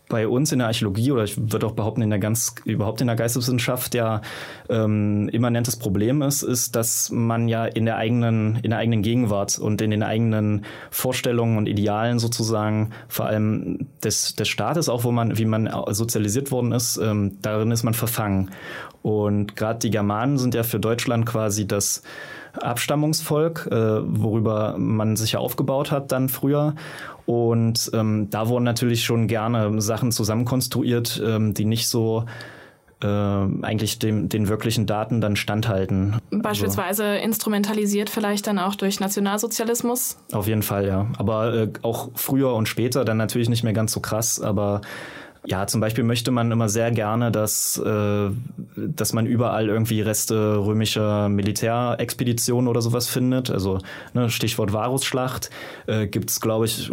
[0.09, 3.07] bei uns in der Archäologie oder ich würde auch behaupten in der ganz überhaupt in
[3.07, 4.21] der Geisteswissenschaft ja
[4.69, 9.59] ähm, immanentes Problem ist, ist, dass man ja in der eigenen in der eigenen Gegenwart
[9.59, 15.11] und in den eigenen Vorstellungen und Idealen sozusagen vor allem des des Staates auch wo
[15.11, 18.51] man wie man sozialisiert worden ist, ähm, darin ist man verfangen.
[19.01, 22.03] Und gerade die Germanen sind ja für Deutschland quasi das
[22.61, 26.75] Abstammungsvolk, äh, worüber man sich ja aufgebaut hat dann früher.
[27.25, 32.25] Und ähm, da wurden natürlich schon gerne Sachen zusammenkonstruiert, ähm, die nicht so
[33.01, 36.17] äh, eigentlich dem, den wirklichen Daten dann standhalten.
[36.31, 40.17] Beispielsweise also, instrumentalisiert vielleicht dann auch durch Nationalsozialismus?
[40.31, 41.07] Auf jeden Fall, ja.
[41.17, 44.81] Aber äh, auch früher und später dann natürlich nicht mehr ganz so krass, aber
[45.49, 48.29] ja, zum Beispiel möchte man immer sehr gerne, dass, äh,
[48.75, 53.49] dass man überall irgendwie Reste römischer Militärexpeditionen oder sowas findet.
[53.49, 53.79] Also
[54.13, 55.49] ne, Stichwort Varusschlacht
[55.85, 56.91] äh, gibt es, glaube ich,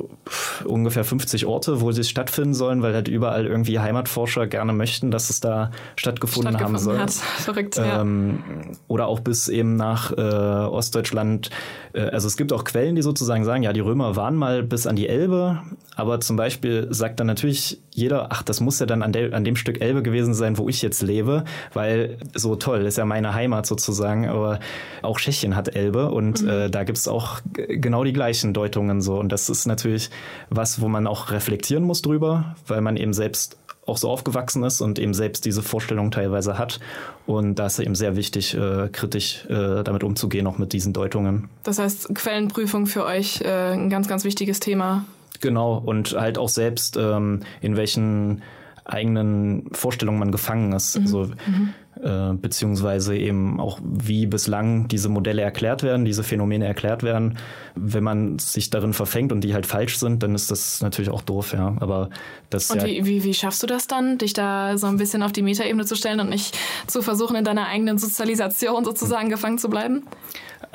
[0.64, 5.30] ungefähr 50 Orte, wo sie stattfinden sollen, weil halt überall irgendwie Heimatforscher gerne möchten, dass
[5.30, 6.98] es da stattgefunden, stattgefunden haben soll.
[7.00, 7.10] Hat.
[7.42, 8.76] Verrückt, ähm, ja.
[8.86, 11.50] Oder auch bis eben nach äh, Ostdeutschland.
[11.92, 14.86] Äh, also es gibt auch Quellen, die sozusagen sagen, ja, die Römer waren mal bis
[14.86, 15.60] an die Elbe,
[15.96, 19.44] aber zum Beispiel sagt dann natürlich jeder, ach, das muss ja dann an, de, an
[19.44, 23.34] dem Stück Elbe gewesen sein, wo ich jetzt lebe, weil so toll, ist ja meine
[23.34, 24.60] Heimat sozusagen, aber
[25.02, 26.48] auch Tschechien hat Elbe und mhm.
[26.48, 30.10] äh, da gibt's auch genau die gleichen Deutungen so und das ist natürlich
[30.50, 34.80] was, wo man auch reflektieren muss drüber, weil man eben selbst auch so aufgewachsen ist
[34.80, 36.80] und eben selbst diese Vorstellung teilweise hat.
[37.26, 41.48] Und da ist eben sehr wichtig, äh, kritisch äh, damit umzugehen, auch mit diesen Deutungen.
[41.64, 45.04] Das heißt, Quellenprüfung für euch äh, ein ganz, ganz wichtiges Thema.
[45.44, 48.42] Genau, und halt auch selbst, ähm, in welchen
[48.86, 50.96] eigenen Vorstellungen man gefangen ist.
[50.96, 51.02] Mhm.
[51.02, 51.74] Also, mhm.
[52.02, 57.38] Äh, beziehungsweise eben auch, wie bislang diese Modelle erklärt werden, diese Phänomene erklärt werden.
[57.76, 61.22] Wenn man sich darin verfängt und die halt falsch sind, dann ist das natürlich auch
[61.22, 61.76] doof, ja.
[61.78, 62.08] Aber
[62.50, 65.22] das Und ja wie, wie, wie schaffst du das dann, dich da so ein bisschen
[65.22, 69.58] auf die Metaebene zu stellen und nicht zu versuchen, in deiner eigenen Sozialisation sozusagen gefangen
[69.58, 70.04] zu bleiben?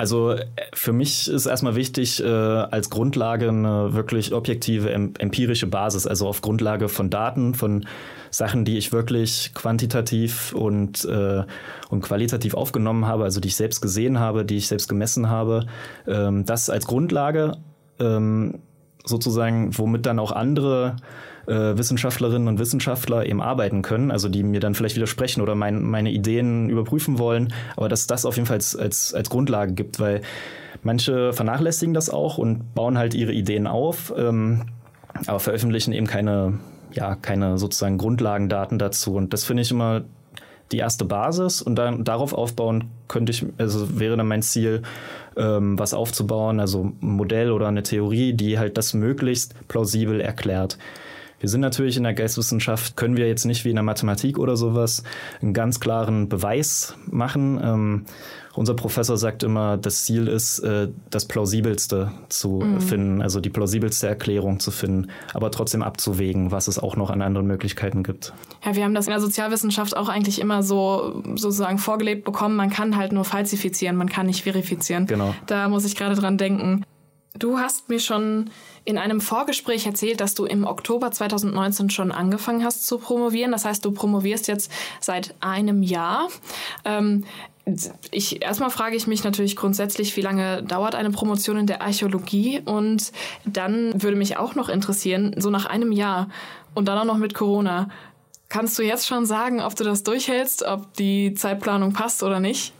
[0.00, 6.06] Also äh, für mich ist erstmal wichtig, äh, als Grundlage eine wirklich objektive, empirische Basis,
[6.06, 7.86] also auf Grundlage von Daten, von
[8.30, 11.42] Sachen, die ich wirklich quantitativ und, äh,
[11.90, 15.66] und qualitativ aufgenommen habe, also die ich selbst gesehen habe, die ich selbst gemessen habe.
[16.06, 17.58] Ähm, das als Grundlage
[17.98, 18.60] ähm,
[19.04, 20.96] sozusagen, womit dann auch andere
[21.46, 25.82] äh, Wissenschaftlerinnen und Wissenschaftler eben arbeiten können, also die mir dann vielleicht widersprechen oder mein,
[25.82, 30.00] meine Ideen überprüfen wollen, aber dass das auf jeden Fall als, als, als Grundlage gibt,
[30.00, 30.22] weil
[30.82, 34.62] manche vernachlässigen das auch und bauen halt ihre Ideen auf, ähm,
[35.26, 36.58] aber veröffentlichen eben keine,
[36.92, 39.14] ja, keine sozusagen Grundlagendaten dazu.
[39.14, 40.02] Und das finde ich immer
[40.72, 44.82] die erste Basis und dann darauf aufbauen könnte ich, also wäre dann mein Ziel,
[45.36, 50.78] ähm, was aufzubauen, also ein Modell oder eine Theorie, die halt das möglichst plausibel erklärt.
[51.40, 54.56] Wir sind natürlich in der Geistwissenschaft, können wir jetzt nicht wie in der Mathematik oder
[54.56, 55.02] sowas
[55.40, 57.58] einen ganz klaren Beweis machen.
[57.62, 58.04] Ähm,
[58.54, 62.80] unser Professor sagt immer, das Ziel ist, äh, das Plausibelste zu mhm.
[62.80, 67.22] finden, also die plausibelste Erklärung zu finden, aber trotzdem abzuwägen, was es auch noch an
[67.22, 68.34] anderen Möglichkeiten gibt.
[68.62, 72.54] Ja, wir haben das in der Sozialwissenschaft auch eigentlich immer so sozusagen vorgelebt bekommen.
[72.54, 75.06] Man kann halt nur falsifizieren, man kann nicht verifizieren.
[75.06, 75.34] Genau.
[75.46, 76.84] Da muss ich gerade dran denken.
[77.38, 78.50] Du hast mir schon
[78.90, 83.52] in einem Vorgespräch erzählt, dass du im Oktober 2019 schon angefangen hast zu promovieren.
[83.52, 84.70] Das heißt, du promovierst jetzt
[85.00, 86.28] seit einem Jahr.
[86.84, 87.24] Ähm,
[88.10, 92.60] ich erstmal frage ich mich natürlich grundsätzlich, wie lange dauert eine Promotion in der Archäologie?
[92.64, 93.12] Und
[93.44, 96.28] dann würde mich auch noch interessieren, so nach einem Jahr
[96.74, 97.88] und dann auch noch mit Corona,
[98.48, 102.72] kannst du jetzt schon sagen, ob du das durchhältst, ob die Zeitplanung passt oder nicht?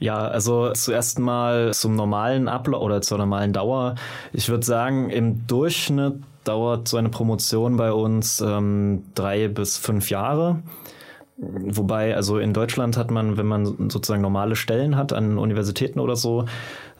[0.00, 3.96] Ja, also zuerst mal zum normalen Ablauf oder zur normalen Dauer.
[4.32, 10.08] Ich würde sagen, im Durchschnitt dauert so eine Promotion bei uns ähm, drei bis fünf
[10.10, 10.62] Jahre.
[11.36, 16.16] Wobei, also in Deutschland hat man, wenn man sozusagen normale Stellen hat an Universitäten oder
[16.16, 16.46] so,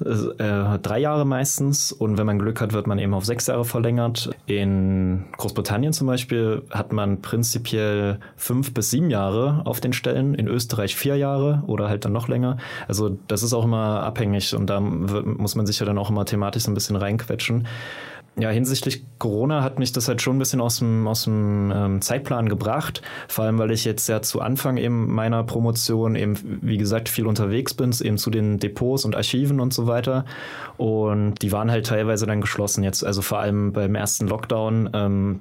[0.01, 1.92] äh, drei Jahre meistens.
[1.92, 4.30] Und wenn man Glück hat, wird man eben auf sechs Jahre verlängert.
[4.46, 10.34] In Großbritannien zum Beispiel hat man prinzipiell fünf bis sieben Jahre auf den Stellen.
[10.34, 12.59] In Österreich vier Jahre oder halt dann noch länger.
[12.86, 16.24] Also das ist auch immer abhängig und da muss man sich ja dann auch immer
[16.24, 17.66] thematisch so ein bisschen reinquetschen
[18.39, 22.01] ja, hinsichtlich Corona hat mich das halt schon ein bisschen aus dem, aus dem ähm,
[22.01, 23.03] Zeitplan gebracht.
[23.26, 27.26] Vor allem, weil ich jetzt ja zu Anfang eben meiner Promotion eben, wie gesagt, viel
[27.26, 30.24] unterwegs bin, eben zu den Depots und Archiven und so weiter.
[30.76, 34.91] Und die waren halt teilweise dann geschlossen jetzt, also vor allem beim ersten Lockdown.
[34.93, 35.41] Ähm,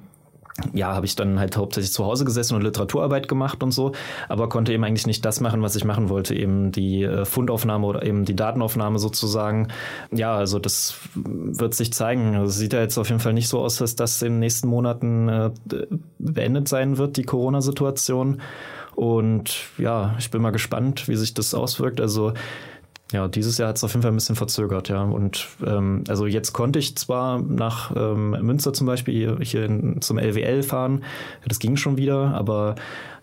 [0.72, 3.92] ja, habe ich dann halt hauptsächlich zu Hause gesessen und Literaturarbeit gemacht und so,
[4.28, 7.86] aber konnte eben eigentlich nicht das machen, was ich machen wollte, eben die äh, Fundaufnahme
[7.86, 9.68] oder eben die Datenaufnahme sozusagen.
[10.10, 12.34] Ja, also das wird sich zeigen.
[12.34, 14.40] Also es sieht ja jetzt auf jeden Fall nicht so aus, dass das in den
[14.40, 15.50] nächsten Monaten äh,
[16.18, 18.40] beendet sein wird, die Corona-Situation.
[18.94, 22.00] Und ja, ich bin mal gespannt, wie sich das auswirkt.
[22.00, 22.32] Also
[23.12, 25.02] ja, dieses Jahr hat es auf jeden Fall ein bisschen verzögert, ja.
[25.02, 30.02] Und ähm, also jetzt konnte ich zwar nach ähm, Münster zum Beispiel hier, hier in,
[30.02, 31.04] zum LWL fahren,
[31.46, 32.74] das ging schon wieder, aber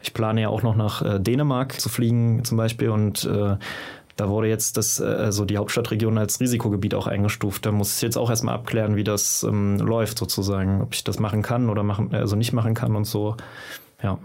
[0.02, 3.58] ich plane ja auch noch nach äh, Dänemark zu fliegen zum Beispiel und äh,
[4.16, 7.66] da wurde jetzt das, äh, also die Hauptstadtregion als Risikogebiet auch eingestuft.
[7.66, 11.20] Da muss ich jetzt auch erstmal abklären, wie das ähm, läuft sozusagen, ob ich das
[11.20, 13.36] machen kann oder machen, also nicht machen kann und so.
[14.06, 14.20] Ja.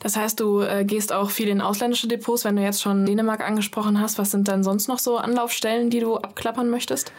[0.00, 3.46] Das heißt, du äh, gehst auch viel in ausländische Depots, wenn du jetzt schon Dänemark
[3.46, 4.18] angesprochen hast.
[4.18, 7.12] Was sind dann sonst noch so Anlaufstellen, die du abklappern möchtest?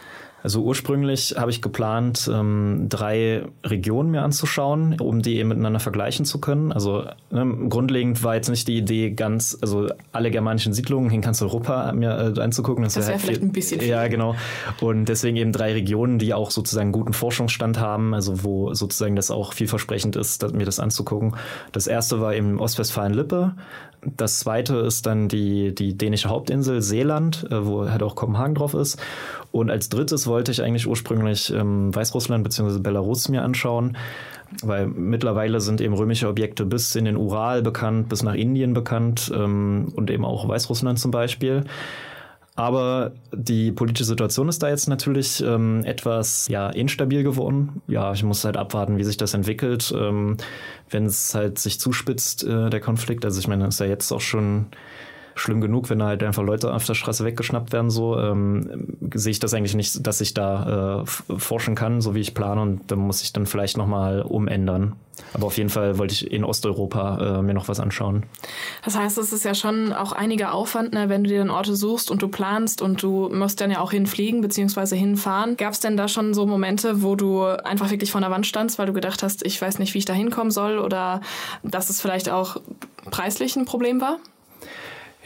[0.44, 6.26] Also ursprünglich habe ich geplant, ähm, drei Regionen mir anzuschauen, um die eben miteinander vergleichen
[6.26, 6.70] zu können.
[6.70, 11.40] Also ne, grundlegend war jetzt nicht die Idee, ganz, also alle germanischen Siedlungen in ganz
[11.40, 12.84] Europa mir äh, anzugucken.
[12.84, 13.88] Das, das wäre wär vielleicht viel, ein bisschen viel.
[13.88, 14.34] Ja, genau.
[14.82, 19.30] Und deswegen eben drei Regionen, die auch sozusagen guten Forschungsstand haben, also wo sozusagen das
[19.30, 21.36] auch vielversprechend ist, mir das anzugucken.
[21.72, 23.54] Das erste war eben Ostwestfalen-Lippe.
[24.16, 28.74] Das zweite ist dann die, die dänische Hauptinsel Seeland, äh, wo halt auch Kopenhagen drauf
[28.74, 28.98] ist.
[29.54, 32.80] Und als drittes wollte ich eigentlich ursprünglich ähm, Weißrussland bzw.
[32.80, 33.96] Belarus mir anschauen,
[34.64, 39.30] weil mittlerweile sind eben römische Objekte bis in den Ural bekannt, bis nach Indien bekannt
[39.32, 41.62] ähm, und eben auch Weißrussland zum Beispiel.
[42.56, 47.80] Aber die politische Situation ist da jetzt natürlich ähm, etwas ja, instabil geworden.
[47.86, 49.94] Ja, ich muss halt abwarten, wie sich das entwickelt.
[49.96, 50.36] Ähm,
[50.90, 53.24] wenn es halt sich zuspitzt, äh, der Konflikt.
[53.24, 54.66] Also ich meine, ist ja jetzt auch schon
[55.34, 59.40] schlimm genug, wenn halt einfach Leute auf der Straße weggeschnappt werden, so ähm, sehe ich
[59.40, 63.00] das eigentlich nicht, dass ich da äh, forschen kann, so wie ich plane und dann
[63.00, 64.94] muss ich dann vielleicht nochmal umändern.
[65.32, 68.24] Aber auf jeden Fall wollte ich in Osteuropa äh, mir noch was anschauen.
[68.84, 71.76] Das heißt, es ist ja schon auch einiger Aufwand, ne, wenn du dir dann Orte
[71.76, 74.96] suchst und du planst und du musst dann ja auch hinfliegen bzw.
[74.96, 75.56] hinfahren.
[75.56, 78.78] Gab es denn da schon so Momente, wo du einfach wirklich vor der Wand standst,
[78.78, 81.20] weil du gedacht hast, ich weiß nicht, wie ich da hinkommen soll oder
[81.62, 82.56] dass es vielleicht auch
[83.10, 84.18] preislich ein Problem war?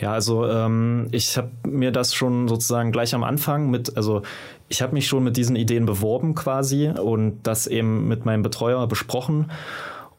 [0.00, 4.22] Ja, also ähm, ich habe mir das schon sozusagen gleich am Anfang mit, also
[4.68, 8.86] ich habe mich schon mit diesen Ideen beworben quasi und das eben mit meinem Betreuer
[8.86, 9.50] besprochen.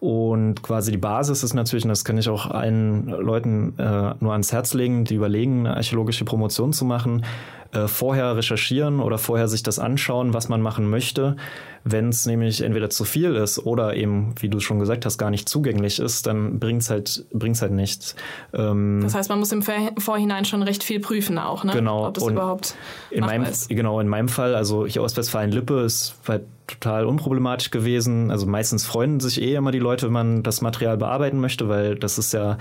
[0.02, 4.32] Und quasi die Basis ist natürlich, und das kann ich auch allen Leuten äh, nur
[4.32, 7.26] ans Herz legen, die überlegen, eine archäologische Promotion zu machen,
[7.72, 11.36] äh, vorher recherchieren oder vorher sich das anschauen, was man machen möchte.
[11.84, 15.30] Wenn es nämlich entweder zu viel ist oder eben, wie du schon gesagt hast, gar
[15.30, 18.16] nicht zugänglich ist, dann bringt es halt, bringt's halt nichts.
[18.54, 21.72] Ähm, das heißt, man muss im Vorhinein schon recht viel prüfen auch, ne?
[21.74, 22.08] Genau.
[22.08, 22.76] Ob das und überhaupt
[23.12, 23.70] in meinem, ist.
[23.70, 28.32] Genau, in meinem Fall, also hier Ostwestfalen-Lippe ist halt total unproblematisch gewesen.
[28.32, 31.96] Also meistens freuen sich eh immer die Leute, wenn man das Material bearbeiten möchte, weil
[31.96, 32.58] das ist ja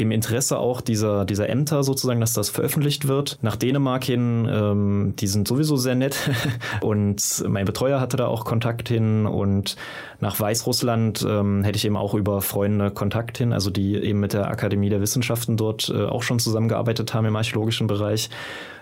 [0.00, 3.38] im Interesse auch dieser, dieser Ämter sozusagen, dass das veröffentlicht wird.
[3.42, 6.16] Nach Dänemark hin, ähm, die sind sowieso sehr nett
[6.80, 9.76] und mein Betreuer hatte da auch Kontakt hin und
[10.20, 14.32] nach Weißrussland ähm, hätte ich eben auch über Freunde Kontakt hin, also die eben mit
[14.32, 18.30] der Akademie der Wissenschaften dort äh, auch schon zusammengearbeitet haben im archäologischen Bereich.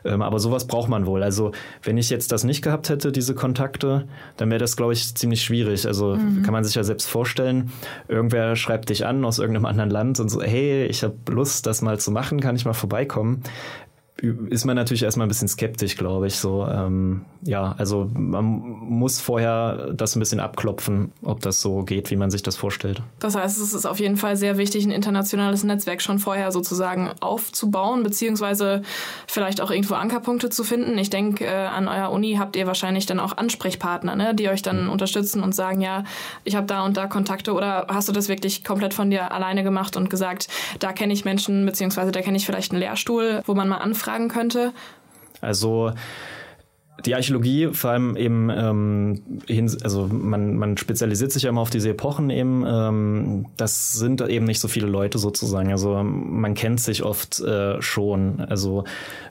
[0.05, 1.22] Ähm, aber sowas braucht man wohl.
[1.22, 5.14] Also wenn ich jetzt das nicht gehabt hätte, diese Kontakte, dann wäre das, glaube ich,
[5.14, 5.86] ziemlich schwierig.
[5.86, 6.43] Also mhm.
[6.43, 7.72] kann man sich ja selbst vorstellen,
[8.09, 11.82] irgendwer schreibt dich an aus irgendeinem anderen Land und so, hey, ich habe Lust, das
[11.82, 13.43] mal zu machen, kann ich mal vorbeikommen
[14.20, 16.36] ist man natürlich erstmal ein bisschen skeptisch, glaube ich.
[16.36, 22.10] So, ähm, ja, also man muss vorher das ein bisschen abklopfen, ob das so geht,
[22.10, 23.00] wie man sich das vorstellt.
[23.20, 27.10] Das heißt, es ist auf jeden Fall sehr wichtig, ein internationales Netzwerk schon vorher sozusagen
[27.20, 28.82] aufzubauen, beziehungsweise
[29.28, 30.98] vielleicht auch irgendwo Ankerpunkte zu finden.
[30.98, 34.62] Ich denke, äh, an eurer Uni habt ihr wahrscheinlich dann auch Ansprechpartner, ne, die euch
[34.62, 34.90] dann mhm.
[34.90, 36.02] unterstützen und sagen, ja,
[36.42, 39.62] ich habe da und da Kontakte oder hast du das wirklich komplett von dir alleine
[39.62, 40.48] gemacht und gesagt,
[40.80, 44.07] da kenne ich Menschen, beziehungsweise da kenne ich vielleicht einen Lehrstuhl, wo man mal anfragt
[44.09, 44.72] fragen könnte?
[45.40, 45.92] Also
[47.06, 49.22] die Archäologie, vor allem eben, ähm,
[49.84, 52.64] also man, man spezialisiert sich ja immer auf diese Epochen eben.
[52.66, 55.70] Ähm, das sind eben nicht so viele Leute sozusagen.
[55.70, 58.40] Also man kennt sich oft äh, schon.
[58.40, 58.82] Also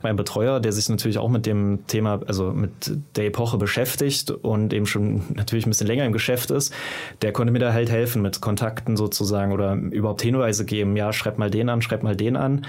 [0.02, 2.72] mein Betreuer, der sich natürlich auch mit dem Thema, also mit
[3.18, 6.74] der Epoche beschäftigt und eben schon natürlich ein bisschen länger im Geschäft ist,
[7.22, 10.96] der konnte mir da halt helfen mit Kontakten sozusagen oder überhaupt Hinweise geben.
[10.96, 12.66] Ja, schreib mal den an, schreib mal den an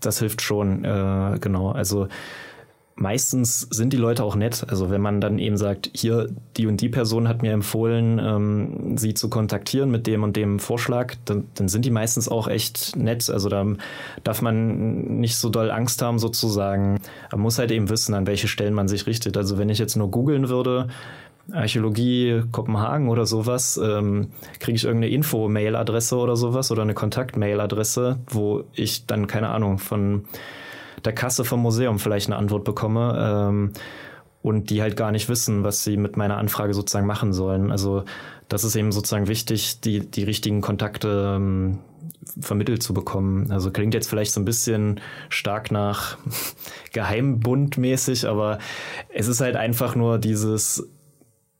[0.00, 1.70] das hilft schon, äh, genau.
[1.70, 2.08] Also
[2.98, 4.64] meistens sind die Leute auch nett.
[4.68, 8.98] Also wenn man dann eben sagt, hier, die und die Person hat mir empfohlen, ähm,
[8.98, 12.96] sie zu kontaktieren mit dem und dem Vorschlag, dann, dann sind die meistens auch echt
[12.96, 13.30] nett.
[13.30, 13.64] Also da
[14.24, 17.00] darf man nicht so doll Angst haben sozusagen.
[17.30, 19.36] Man muss halt eben wissen, an welche Stellen man sich richtet.
[19.36, 20.88] Also wenn ich jetzt nur googeln würde,
[21.52, 24.28] Archäologie Kopenhagen oder sowas, ähm,
[24.60, 30.24] kriege ich irgendeine Info-Mail-Adresse oder sowas oder eine Kontakt-Mail-Adresse, wo ich dann, keine Ahnung, von
[31.04, 33.72] der Kasse vom Museum vielleicht eine Antwort bekomme ähm,
[34.42, 37.70] und die halt gar nicht wissen, was sie mit meiner Anfrage sozusagen machen sollen.
[37.70, 38.04] Also
[38.48, 41.78] das ist eben sozusagen wichtig, die, die richtigen Kontakte ähm,
[42.40, 43.50] vermittelt zu bekommen.
[43.50, 46.18] Also klingt jetzt vielleicht so ein bisschen stark nach
[46.92, 48.58] Geheimbund mäßig, aber
[49.08, 50.88] es ist halt einfach nur dieses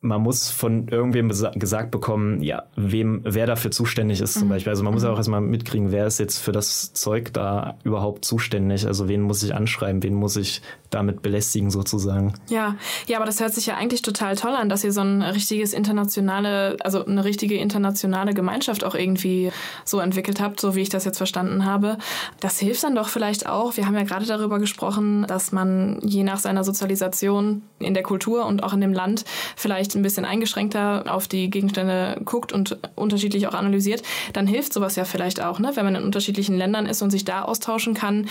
[0.00, 4.50] man muss von irgendwem gesagt bekommen, ja, wem, wer dafür zuständig ist zum mhm.
[4.50, 4.70] Beispiel.
[4.70, 5.18] Also man muss ja auch mhm.
[5.18, 8.86] erstmal mitkriegen, wer ist jetzt für das Zeug da überhaupt zuständig.
[8.86, 12.34] Also wen muss ich anschreiben, wen muss ich damit belästigen sozusagen.
[12.48, 12.76] Ja,
[13.06, 15.72] ja, aber das hört sich ja eigentlich total toll an, dass ihr so ein richtiges
[15.72, 19.50] internationale, also eine richtige internationale Gemeinschaft auch irgendwie
[19.84, 21.98] so entwickelt habt, so wie ich das jetzt verstanden habe.
[22.40, 23.76] Das hilft dann doch vielleicht auch.
[23.76, 28.46] Wir haben ja gerade darüber gesprochen, dass man je nach seiner Sozialisation in der Kultur
[28.46, 29.24] und auch in dem Land
[29.56, 34.72] vielleicht vielleicht ein bisschen eingeschränkter auf die Gegenstände guckt und unterschiedlich auch analysiert, dann hilft
[34.72, 35.72] sowas ja vielleicht auch, ne?
[35.74, 38.26] wenn man in unterschiedlichen Ländern ist und sich da austauschen kann.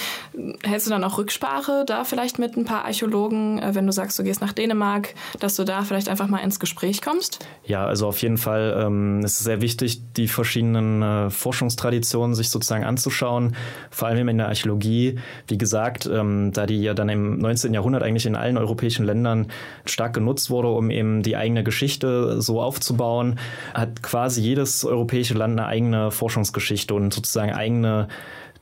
[0.63, 4.19] Hältst du dann auch Rücksprache da vielleicht mit ein paar Archäologen, äh, wenn du sagst,
[4.19, 7.39] du gehst nach Dänemark, dass du da vielleicht einfach mal ins Gespräch kommst?
[7.65, 12.49] Ja, also auf jeden Fall ähm, es ist sehr wichtig, die verschiedenen äh, Forschungstraditionen sich
[12.49, 13.55] sozusagen anzuschauen,
[13.89, 15.19] vor allem in der Archäologie.
[15.47, 17.73] Wie gesagt, ähm, da die ja dann im 19.
[17.73, 19.47] Jahrhundert eigentlich in allen europäischen Ländern
[19.85, 23.39] stark genutzt wurde, um eben die eigene Geschichte so aufzubauen,
[23.73, 28.09] hat quasi jedes europäische Land eine eigene Forschungsgeschichte und sozusagen eigene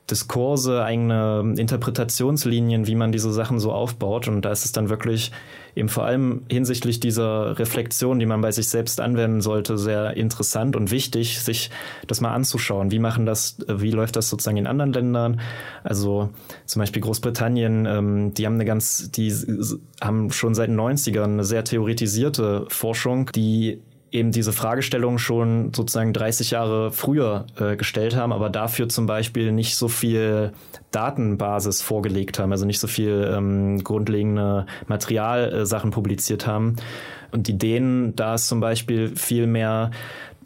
[0.08, 4.28] Diskurse, eigene Interpretationslinien, wie man diese Sachen so aufbaut.
[4.28, 5.32] Und da ist es dann wirklich
[5.76, 10.74] eben vor allem hinsichtlich dieser Reflexion, die man bei sich selbst anwenden sollte, sehr interessant
[10.74, 11.70] und wichtig, sich
[12.06, 12.90] das mal anzuschauen.
[12.90, 15.40] Wie machen das, wie läuft das sozusagen in anderen Ländern?
[15.84, 16.30] Also
[16.64, 19.32] zum Beispiel Großbritannien, ähm, die haben eine ganz, die
[20.00, 26.12] haben schon seit den 90ern eine sehr theoretisierte Forschung, die eben diese Fragestellung schon sozusagen
[26.12, 30.52] 30 Jahre früher äh, gestellt haben, aber dafür zum Beispiel nicht so viel
[30.90, 36.76] Datenbasis vorgelegt haben, also nicht so viel ähm, grundlegende Materialsachen äh, publiziert haben.
[37.32, 39.90] Und die Dänen, da ist zum Beispiel viel mehr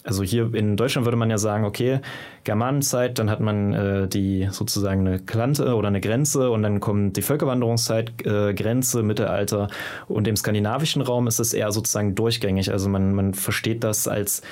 [0.05, 2.01] also hier in Deutschland würde man ja sagen, okay,
[2.45, 7.17] Germanenzeit, dann hat man äh, die sozusagen eine Klante oder eine Grenze und dann kommt
[7.17, 9.69] die Völkerwanderungszeit, äh, Grenze, Mittelalter
[10.09, 12.73] und im skandinavischen Raum ist es eher sozusagen durchgängig.
[12.73, 14.43] Also man, man versteht das als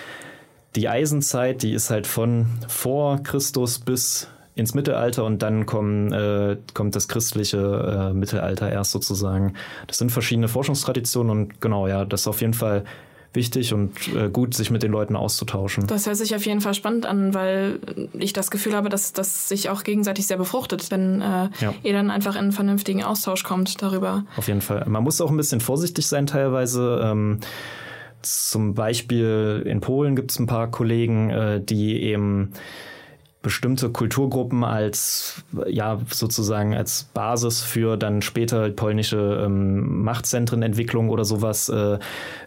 [0.76, 6.56] die Eisenzeit, die ist halt von vor Christus bis ins Mittelalter und dann kommen, äh,
[6.74, 9.54] kommt das christliche äh, Mittelalter erst sozusagen.
[9.86, 12.84] Das sind verschiedene Forschungstraditionen und genau, ja, das ist auf jeden Fall
[13.32, 15.86] wichtig und äh, gut, sich mit den Leuten auszutauschen.
[15.86, 17.78] Das hört sich auf jeden Fall spannend an, weil
[18.14, 21.74] ich das Gefühl habe, dass das sich auch gegenseitig sehr befruchtet, wenn äh, ja.
[21.82, 24.24] ihr dann einfach in einen vernünftigen Austausch kommt darüber.
[24.36, 24.84] Auf jeden Fall.
[24.88, 27.00] Man muss auch ein bisschen vorsichtig sein teilweise.
[27.04, 27.40] Ähm,
[28.22, 32.52] zum Beispiel in Polen gibt es ein paar Kollegen, äh, die eben
[33.40, 41.68] bestimmte Kulturgruppen als ja sozusagen als Basis für dann später polnische ähm, Machtzentrenentwicklung oder sowas
[41.68, 41.98] äh,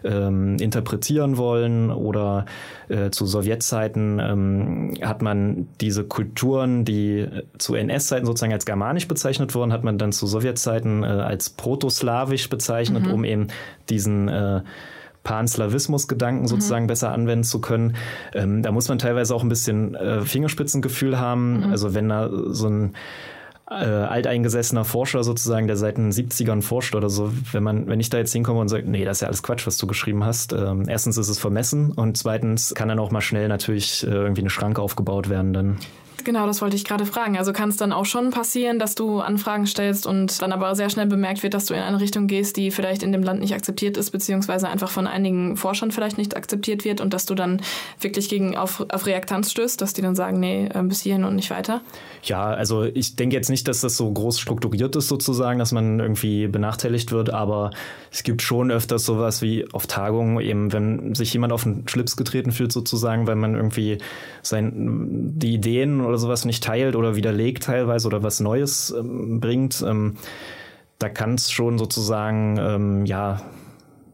[0.04, 2.44] ähm, interpretieren wollen oder
[2.88, 7.26] äh, zu Sowjetzeiten ähm, hat man diese Kulturen, die
[7.56, 12.50] zu NS-Zeiten sozusagen als germanisch bezeichnet wurden, hat man dann zu Sowjetzeiten äh, als protoslawisch
[12.50, 13.12] bezeichnet, mhm.
[13.12, 13.46] um eben
[13.88, 14.60] diesen äh,
[15.24, 16.48] Panslawismus-Gedanken mhm.
[16.48, 16.88] sozusagen mhm.
[16.88, 17.96] besser anwenden zu können.
[18.34, 21.58] Ähm, da muss man teilweise auch ein bisschen äh, Fingerspitzengefühl haben.
[21.58, 21.70] Mhm.
[21.72, 22.94] Also wenn da so ein
[23.70, 28.10] äh, alteingesessener Forscher sozusagen, der seit den 70ern forscht oder so, wenn man, wenn ich
[28.10, 30.52] da jetzt hinkomme und sage, nee, das ist ja alles Quatsch, was du geschrieben hast.
[30.52, 34.42] Ähm, erstens ist es vermessen und zweitens kann dann auch mal schnell natürlich äh, irgendwie
[34.42, 35.78] eine Schranke aufgebaut werden dann.
[36.24, 37.36] Genau, das wollte ich gerade fragen.
[37.36, 40.90] Also kann es dann auch schon passieren, dass du Anfragen stellst und dann aber sehr
[40.90, 43.54] schnell bemerkt wird, dass du in eine Richtung gehst, die vielleicht in dem Land nicht
[43.54, 47.60] akzeptiert ist, beziehungsweise einfach von einigen Forschern vielleicht nicht akzeptiert wird und dass du dann
[48.00, 51.34] wirklich gegen auf, auf Reaktanz stößt, dass die dann sagen, nee, äh, bis hierhin und
[51.34, 51.80] nicht weiter?
[52.22, 55.98] Ja, also ich denke jetzt nicht, dass das so groß strukturiert ist sozusagen, dass man
[56.00, 57.70] irgendwie benachteiligt wird, aber
[58.10, 62.16] es gibt schon öfters sowas wie auf Tagungen, eben wenn sich jemand auf den Schlips
[62.16, 63.98] getreten fühlt sozusagen, weil man irgendwie
[64.42, 69.84] sein, die Ideen oder sowas nicht teilt oder widerlegt teilweise oder was Neues ähm, bringt,
[69.86, 70.16] ähm,
[70.98, 73.42] da kann es schon sozusagen, ähm, ja,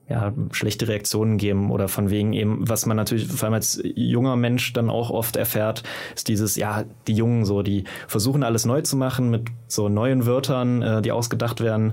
[0.08, 4.36] ja, schlechte Reaktionen geben oder von wegen eben, was man natürlich vor allem als junger
[4.36, 5.82] Mensch dann auch oft erfährt,
[6.14, 10.24] ist dieses, ja, die Jungen so, die versuchen alles neu zu machen mit so neuen
[10.24, 11.92] Wörtern, äh, die ausgedacht werden,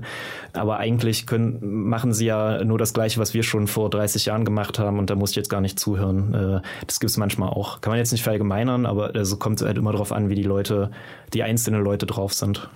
[0.54, 4.46] aber eigentlich können, machen sie ja nur das Gleiche, was wir schon vor 30 Jahren
[4.46, 6.34] gemacht haben und da muss ich jetzt gar nicht zuhören.
[6.34, 7.82] Äh, das gibt es manchmal auch.
[7.82, 10.42] Kann man jetzt nicht verallgemeinern, aber es also kommt halt immer darauf an, wie die
[10.42, 10.90] Leute,
[11.34, 12.70] die einzelnen Leute drauf sind.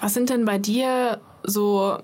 [0.00, 1.98] Was sind denn bei dir so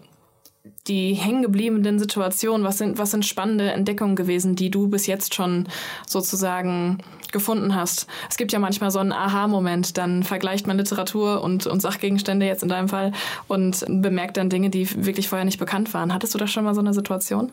[0.86, 2.66] die hängengebliebenen Situationen?
[2.66, 5.68] Was sind, was sind spannende Entdeckungen gewesen, die du bis jetzt schon
[6.06, 6.98] sozusagen
[7.32, 8.06] gefunden hast?
[8.30, 12.62] Es gibt ja manchmal so einen Aha-Moment, dann vergleicht man Literatur und, und Sachgegenstände jetzt
[12.62, 13.12] in deinem Fall
[13.48, 16.12] und bemerkt dann Dinge, die wirklich vorher nicht bekannt waren.
[16.12, 17.50] Hattest du da schon mal so eine Situation?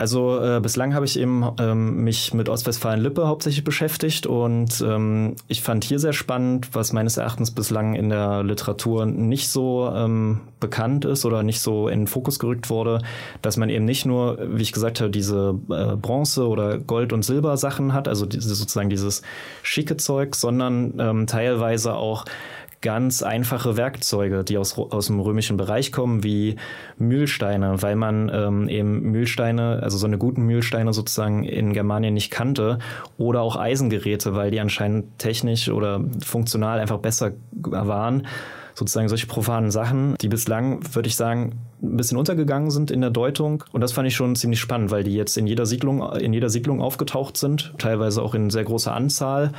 [0.00, 5.60] Also äh, bislang habe ich eben ähm, mich mit Ostwestfalen-Lippe hauptsächlich beschäftigt und ähm, ich
[5.60, 11.04] fand hier sehr spannend, was meines Erachtens bislang in der Literatur nicht so ähm, bekannt
[11.04, 13.02] ist oder nicht so in den Fokus gerückt wurde,
[13.42, 17.22] dass man eben nicht nur, wie ich gesagt habe, diese äh, Bronze- oder Gold- und
[17.22, 19.20] Silber-Sachen hat, also diese, sozusagen dieses
[19.62, 22.24] schicke Zeug, sondern ähm, teilweise auch
[22.82, 26.56] ganz einfache Werkzeuge, die aus, aus dem römischen Bereich kommen, wie
[26.98, 32.30] Mühlsteine, weil man ähm, eben Mühlsteine, also so eine guten Mühlsteine sozusagen in Germanien nicht
[32.30, 32.78] kannte,
[33.18, 38.26] oder auch Eisengeräte, weil die anscheinend technisch oder funktional einfach besser waren
[38.74, 41.52] sozusagen solche profanen Sachen, die bislang, würde ich sagen,
[41.82, 43.62] ein bisschen untergegangen sind in der Deutung.
[43.72, 46.48] Und das fand ich schon ziemlich spannend, weil die jetzt in jeder Siedlung, in jeder
[46.48, 49.52] Siedlung aufgetaucht sind, teilweise auch in sehr großer Anzahl.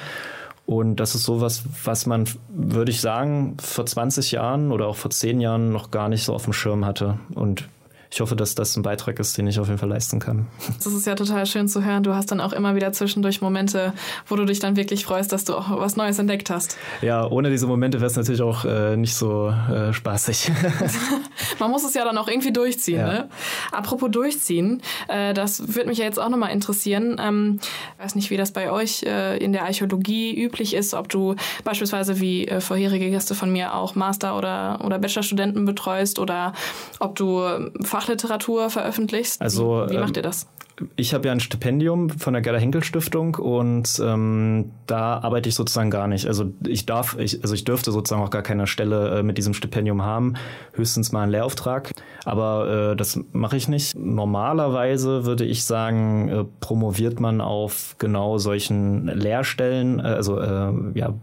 [0.65, 5.11] Und das ist sowas, was man, würde ich sagen, vor 20 Jahren oder auch vor
[5.11, 7.19] 10 Jahren noch gar nicht so auf dem Schirm hatte.
[7.33, 7.67] Und
[8.13, 10.47] ich hoffe, dass das ein Beitrag ist, den ich auf jeden Fall leisten kann.
[10.83, 12.03] Das ist ja total schön zu hören.
[12.03, 13.93] Du hast dann auch immer wieder zwischendurch Momente,
[14.27, 16.77] wo du dich dann wirklich freust, dass du auch was Neues entdeckt hast.
[17.01, 20.51] Ja, ohne diese Momente wäre es natürlich auch äh, nicht so äh, spaßig.
[21.59, 22.99] Man muss es ja dann auch irgendwie durchziehen.
[22.99, 23.07] Ja.
[23.07, 23.29] Ne?
[23.71, 27.15] Apropos durchziehen, äh, das würde mich ja jetzt auch nochmal interessieren.
[27.17, 27.59] Ähm,
[27.97, 31.35] ich weiß nicht, wie das bei euch äh, in der Archäologie üblich ist, ob du
[31.63, 36.51] beispielsweise wie äh, vorherige Gäste von mir auch Master- oder, oder Bachelorstudenten betreust oder
[36.99, 37.41] ob du
[37.83, 39.41] Fach Fachliteratur veröffentlichst?
[39.41, 40.47] Also, wie, wie macht ähm, ihr das?
[40.95, 45.53] Ich habe ja ein Stipendium von der Gerda Henkel Stiftung und ähm, da arbeite ich
[45.53, 46.25] sozusagen gar nicht.
[46.25, 49.53] Also ich darf, ich, also ich dürfte sozusagen auch gar keine Stelle äh, mit diesem
[49.53, 50.33] Stipendium haben,
[50.73, 51.91] höchstens mal einen Lehrauftrag.
[52.25, 53.95] Aber äh, das mache ich nicht.
[53.95, 61.13] Normalerweise würde ich sagen, äh, promoviert man auf genau solchen Lehrstellen, äh, also äh, ja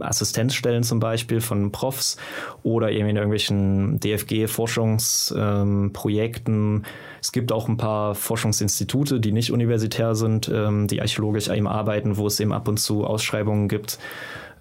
[0.00, 2.16] Assistenzstellen zum Beispiel von Profs
[2.62, 6.54] oder eben in irgendwelchen DFG-Forschungsprojekten.
[6.54, 6.82] Ähm,
[7.20, 12.16] es gibt auch ein paar Forschungsinstitute, die nicht universitär sind, ähm, die archäologisch eben arbeiten,
[12.16, 13.98] wo es eben ab und zu Ausschreibungen gibt.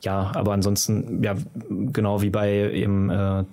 [0.01, 1.35] Ja, aber ansonsten, ja,
[1.69, 3.43] genau wie bei eben äh,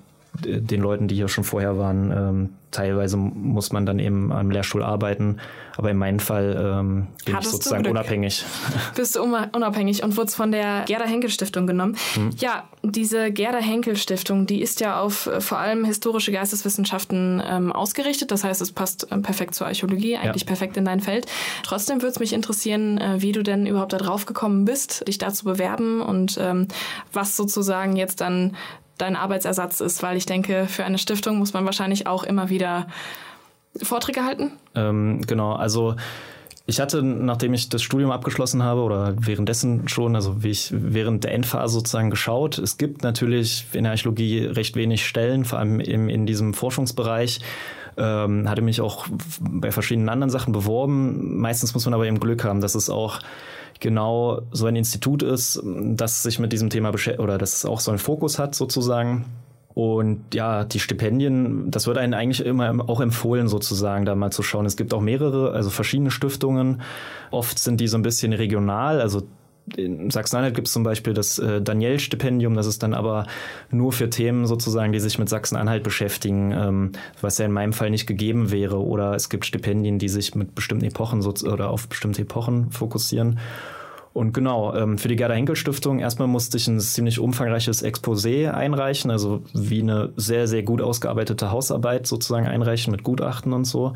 [0.45, 4.83] den Leuten, die hier schon vorher waren, ähm, teilweise muss man dann eben am Lehrstuhl
[4.83, 5.39] arbeiten,
[5.77, 8.45] aber in meinem Fall ähm, bin Hattest ich sozusagen unabhängig.
[8.95, 11.97] Bist du unabhängig und wurdest von der Gerda Henkel Stiftung genommen.
[12.15, 12.31] Hm.
[12.39, 17.73] Ja, diese Gerda Henkel Stiftung, die ist ja auf äh, vor allem historische Geisteswissenschaften ähm,
[17.73, 18.31] ausgerichtet.
[18.31, 20.47] Das heißt, es passt äh, perfekt zur Archäologie, eigentlich ja.
[20.47, 21.27] perfekt in dein Feld.
[21.65, 25.19] Trotzdem würde es mich interessieren, äh, wie du denn überhaupt da drauf gekommen bist, dich
[25.19, 26.69] da zu bewerben und ähm,
[27.13, 28.57] was sozusagen jetzt dann
[29.01, 32.87] dein Arbeitsersatz ist, weil ich denke, für eine Stiftung muss man wahrscheinlich auch immer wieder
[33.83, 34.53] Vorträge halten.
[34.75, 35.95] Ähm, genau, also
[36.71, 41.25] Ich hatte, nachdem ich das Studium abgeschlossen habe oder währenddessen schon, also wie ich während
[41.25, 42.59] der Endphase sozusagen geschaut.
[42.59, 47.41] Es gibt natürlich in der Archäologie recht wenig Stellen, vor allem in, in diesem Forschungsbereich.
[47.97, 49.07] Ähm, hatte mich auch
[49.41, 51.41] bei verschiedenen anderen Sachen beworben.
[51.41, 53.19] Meistens muss man aber eben Glück haben, dass es auch
[53.81, 57.91] genau so ein Institut ist, das sich mit diesem Thema beschäftigt oder das auch so
[57.91, 59.27] einen Fokus hat sozusagen.
[59.75, 64.43] Und ja, die Stipendien, das wird einem eigentlich immer auch empfohlen, sozusagen, da mal zu
[64.43, 64.67] schauen.
[64.67, 66.83] Es gibt auch mehrere, also verschiedene Stiftungen.
[67.31, 69.23] Oft sind die so ein bisschen regional, also
[69.77, 73.27] in Sachsen-Anhalt gibt es zum Beispiel das äh, Daniel-Stipendium, das ist dann aber
[73.71, 77.91] nur für Themen sozusagen, die sich mit Sachsen-Anhalt beschäftigen, ähm, was ja in meinem Fall
[77.91, 78.83] nicht gegeben wäre.
[78.83, 83.39] Oder es gibt Stipendien, die sich mit bestimmten Epochen so, oder auf bestimmte Epochen fokussieren.
[84.13, 88.51] Und genau, ähm, für die Gerda Henkel Stiftung erstmal musste ich ein ziemlich umfangreiches Exposé
[88.51, 93.93] einreichen, also wie eine sehr, sehr gut ausgearbeitete Hausarbeit sozusagen einreichen mit Gutachten und so.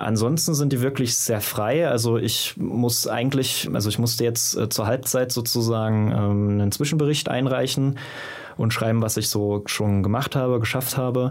[0.00, 1.88] Ansonsten sind die wirklich sehr frei.
[1.88, 7.28] Also ich muss eigentlich, also ich musste jetzt äh, zur Halbzeit sozusagen ähm, einen Zwischenbericht
[7.28, 7.98] einreichen
[8.56, 11.30] und schreiben, was ich so schon gemacht habe, geschafft habe.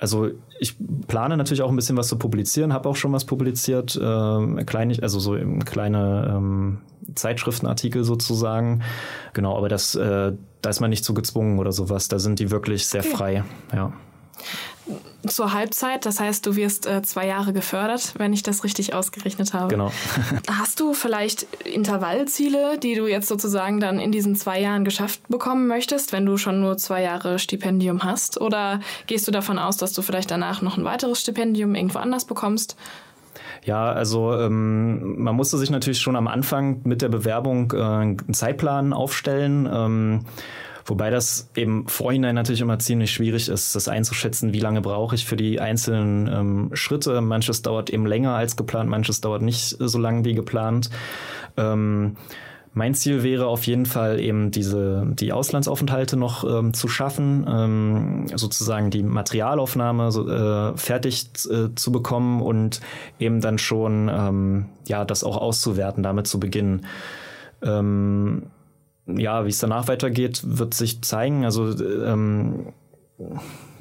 [0.00, 0.76] Also ich
[1.06, 4.98] plane natürlich auch ein bisschen was zu publizieren, habe auch schon was publiziert, äh, klein,
[5.00, 6.78] also so kleine ähm,
[7.14, 8.82] Zeitschriftenartikel sozusagen.
[9.32, 12.08] Genau, aber das, äh, da ist man nicht so gezwungen oder sowas.
[12.08, 13.16] Da sind die wirklich sehr okay.
[13.16, 13.44] frei.
[13.72, 13.92] Ja
[15.26, 16.06] zur Halbzeit.
[16.06, 19.68] Das heißt, du wirst äh, zwei Jahre gefördert, wenn ich das richtig ausgerechnet habe.
[19.68, 19.92] Genau.
[20.50, 25.66] Hast du vielleicht Intervallziele, die du jetzt sozusagen dann in diesen zwei Jahren geschafft bekommen
[25.66, 28.40] möchtest, wenn du schon nur zwei Jahre Stipendium hast?
[28.40, 32.24] Oder gehst du davon aus, dass du vielleicht danach noch ein weiteres Stipendium irgendwo anders
[32.24, 32.76] bekommst?
[33.64, 38.34] Ja, also ähm, man musste sich natürlich schon am Anfang mit der Bewerbung äh, einen
[38.34, 39.68] Zeitplan aufstellen.
[39.72, 40.24] Ähm,
[40.84, 45.24] Wobei das eben vorhinein natürlich immer ziemlich schwierig ist, das einzuschätzen, wie lange brauche ich
[45.24, 47.20] für die einzelnen ähm, Schritte.
[47.20, 50.90] Manches dauert eben länger als geplant, manches dauert nicht so lange wie geplant.
[51.56, 52.16] Ähm,
[52.74, 58.26] mein Ziel wäre auf jeden Fall eben diese die Auslandsaufenthalte noch ähm, zu schaffen, ähm,
[58.34, 62.80] sozusagen die Materialaufnahme so, äh, fertig äh, zu bekommen und
[63.18, 66.86] eben dann schon ähm, ja das auch auszuwerten, damit zu beginnen.
[67.62, 68.44] Ähm,
[69.06, 71.44] ja, wie es danach weitergeht, wird sich zeigen.
[71.44, 72.72] Also ähm,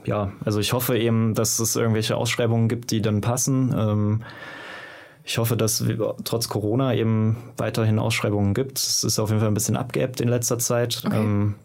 [0.06, 3.74] ja, also ich hoffe eben, dass es irgendwelche Ausschreibungen gibt, die dann passen.
[3.78, 4.24] Ähm,
[5.24, 8.80] ich hoffe, dass wir, trotz Corona eben weiterhin Ausschreibungen gibt.
[8.80, 11.04] Es ist auf jeden Fall ein bisschen abgeebbt in letzter Zeit.
[11.06, 11.18] Okay.
[11.18, 11.56] Ähm,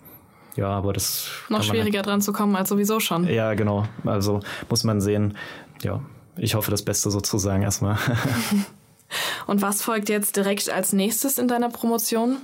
[0.56, 3.26] ja, aber das noch schwieriger halt, dran zu kommen als sowieso schon.
[3.26, 3.86] Ja, genau.
[4.04, 5.36] Also muss man sehen.
[5.82, 6.00] Ja,
[6.36, 7.98] ich hoffe das Beste sozusagen erstmal.
[9.46, 12.38] Und was folgt jetzt direkt als nächstes in deiner Promotion?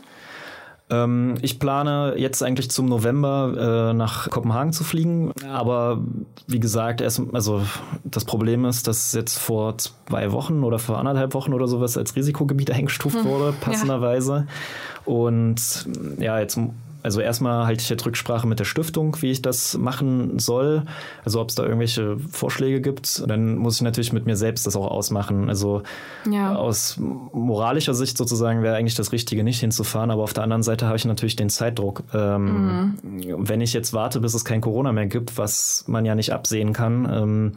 [0.92, 6.02] Ähm, ich plane jetzt eigentlich zum November äh, nach Kopenhagen zu fliegen, aber
[6.46, 7.62] wie gesagt, erst, also
[8.04, 12.14] das Problem ist, dass jetzt vor zwei Wochen oder vor anderthalb Wochen oder sowas als
[12.14, 13.24] Risikogebiet eingestuft hm.
[13.24, 14.46] wurde, passenderweise.
[14.46, 15.12] Ja.
[15.12, 15.88] Und
[16.18, 16.58] ja, jetzt
[17.02, 20.84] also erstmal halte ich jetzt Rücksprache mit der Stiftung, wie ich das machen soll.
[21.24, 23.28] Also ob es da irgendwelche Vorschläge gibt.
[23.28, 25.48] Dann muss ich natürlich mit mir selbst das auch ausmachen.
[25.48, 25.82] Also
[26.30, 26.54] ja.
[26.54, 30.10] aus moralischer Sicht sozusagen wäre eigentlich das Richtige, nicht hinzufahren.
[30.10, 32.04] Aber auf der anderen Seite habe ich natürlich den Zeitdruck.
[32.14, 33.48] Ähm, mhm.
[33.48, 36.72] Wenn ich jetzt warte, bis es kein Corona mehr gibt, was man ja nicht absehen
[36.72, 37.52] kann, ähm,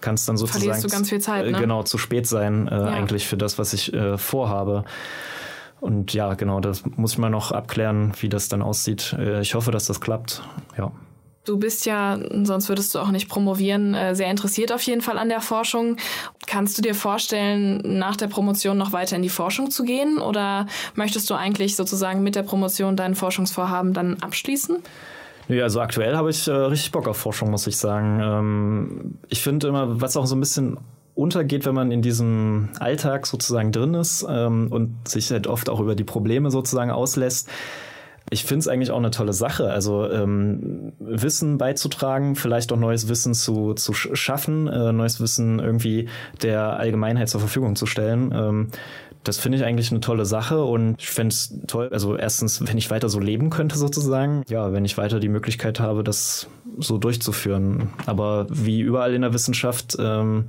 [0.00, 0.88] kann es dann sozusagen
[1.20, 1.58] Zeit, ne?
[1.58, 2.84] genau zu spät sein äh, ja.
[2.84, 4.84] eigentlich für das, was ich äh, vorhabe.
[5.84, 9.14] Und ja, genau, das muss ich mal noch abklären, wie das dann aussieht.
[9.18, 10.40] Äh, ich hoffe, dass das klappt.
[10.78, 10.90] Ja.
[11.44, 15.18] Du bist ja, sonst würdest du auch nicht promovieren, äh, sehr interessiert auf jeden Fall
[15.18, 15.98] an der Forschung.
[16.46, 20.16] Kannst du dir vorstellen, nach der Promotion noch weiter in die Forschung zu gehen?
[20.16, 24.78] Oder möchtest du eigentlich sozusagen mit der Promotion dein Forschungsvorhaben dann abschließen?
[25.48, 28.20] Ja, also aktuell habe ich äh, richtig Bock auf Forschung, muss ich sagen.
[28.22, 30.78] Ähm, ich finde immer, was auch so ein bisschen
[31.14, 35.80] untergeht, wenn man in diesem Alltag sozusagen drin ist ähm, und sich halt oft auch
[35.80, 37.48] über die Probleme sozusagen auslässt.
[38.30, 39.70] Ich finde es eigentlich auch eine tolle Sache.
[39.70, 46.08] Also ähm, Wissen beizutragen, vielleicht auch neues Wissen zu, zu schaffen, äh, neues Wissen irgendwie
[46.42, 48.32] der Allgemeinheit zur Verfügung zu stellen.
[48.34, 48.68] Ähm,
[49.24, 52.78] das finde ich eigentlich eine tolle Sache und ich fände es toll, also erstens, wenn
[52.78, 56.46] ich weiter so leben könnte sozusagen, ja, wenn ich weiter die Möglichkeit habe, das
[56.78, 57.90] so durchzuführen.
[58.06, 60.46] Aber wie überall in der Wissenschaft ähm,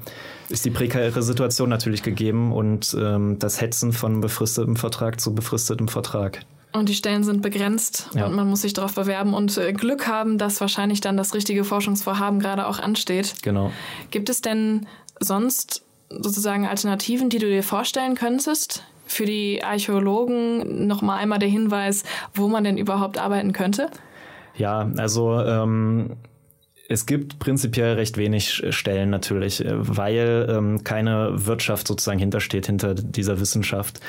[0.50, 5.88] ist die prekäre Situation natürlich gegeben und ähm, das Hetzen von befristetem Vertrag zu befristetem
[5.88, 6.42] Vertrag.
[6.74, 8.26] Und die Stellen sind begrenzt ja.
[8.26, 11.64] und man muss sich darauf bewerben und äh, Glück haben, dass wahrscheinlich dann das richtige
[11.64, 13.36] Forschungsvorhaben gerade auch ansteht.
[13.44, 13.72] Genau.
[14.12, 14.86] Gibt es denn
[15.22, 18.84] sonst sozusagen Alternativen, die du dir vorstellen könntest?
[19.06, 22.04] Für die Archäologen nochmal einmal der Hinweis,
[22.34, 23.90] wo man denn überhaupt arbeiten könnte?
[24.56, 26.18] Ja, also ähm,
[26.88, 33.40] Es gibt prinzipiell recht wenig Stellen natürlich, weil ähm, keine Wirtschaft sozusagen hintersteht, hinter dieser
[33.40, 34.00] Wissenschaft.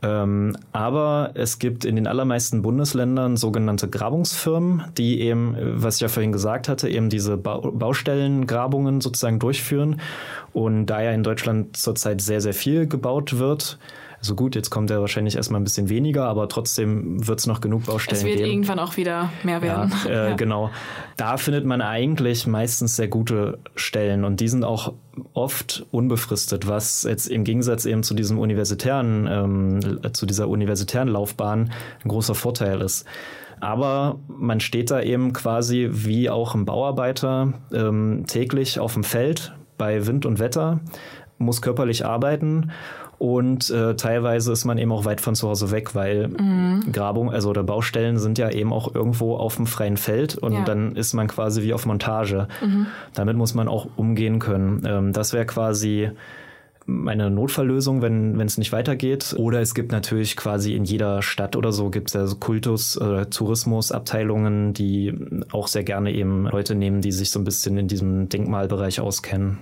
[0.00, 6.08] Ähm, aber es gibt in den allermeisten Bundesländern sogenannte Grabungsfirmen, die eben, was ich ja
[6.08, 10.00] vorhin gesagt hatte, eben diese ba Baustellengrabungen sozusagen durchführen.
[10.52, 13.78] Und da ja in Deutschland zurzeit sehr, sehr viel gebaut wird,
[14.18, 17.60] also gut, jetzt kommt er wahrscheinlich erstmal ein bisschen weniger, aber trotzdem wird es noch
[17.60, 18.28] genug Baustellen geben.
[18.28, 18.50] Es wird geben.
[18.50, 19.92] irgendwann auch wieder mehr werden.
[20.04, 20.36] Ja, äh, ja.
[20.36, 20.70] Genau.
[21.16, 24.92] Da findet man eigentlich meistens sehr gute Stellen und die sind auch
[25.34, 31.70] oft unbefristet, was jetzt im Gegensatz eben zu diesem universitären, ähm, zu dieser universitären Laufbahn
[32.02, 33.06] ein großer Vorteil ist.
[33.60, 39.52] Aber man steht da eben quasi wie auch ein Bauarbeiter ähm, täglich auf dem Feld
[39.76, 40.80] bei Wind und Wetter,
[41.38, 42.72] muss körperlich arbeiten
[43.18, 46.92] und äh, teilweise ist man eben auch weit von zu Hause weg, weil mhm.
[46.92, 50.64] Grabung, also oder Baustellen sind ja eben auch irgendwo auf dem freien Feld und ja.
[50.64, 52.46] dann ist man quasi wie auf Montage.
[52.62, 52.86] Mhm.
[53.14, 54.84] Damit muss man auch umgehen können.
[54.86, 56.10] Ähm, das wäre quasi
[56.86, 59.34] meine Notfalllösung, wenn es nicht weitergeht.
[59.36, 62.98] Oder es gibt natürlich quasi in jeder Stadt oder so gibt es ja so Kultus-
[62.98, 65.12] oder Tourismusabteilungen, die
[65.52, 69.58] auch sehr gerne eben Leute nehmen, die sich so ein bisschen in diesem Denkmalbereich auskennen.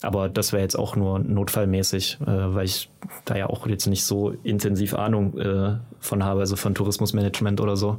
[0.00, 2.88] Aber das wäre jetzt auch nur notfallmäßig, äh, weil ich
[3.24, 7.76] da ja auch jetzt nicht so intensiv Ahnung äh, von habe, also von Tourismusmanagement oder
[7.76, 7.98] so.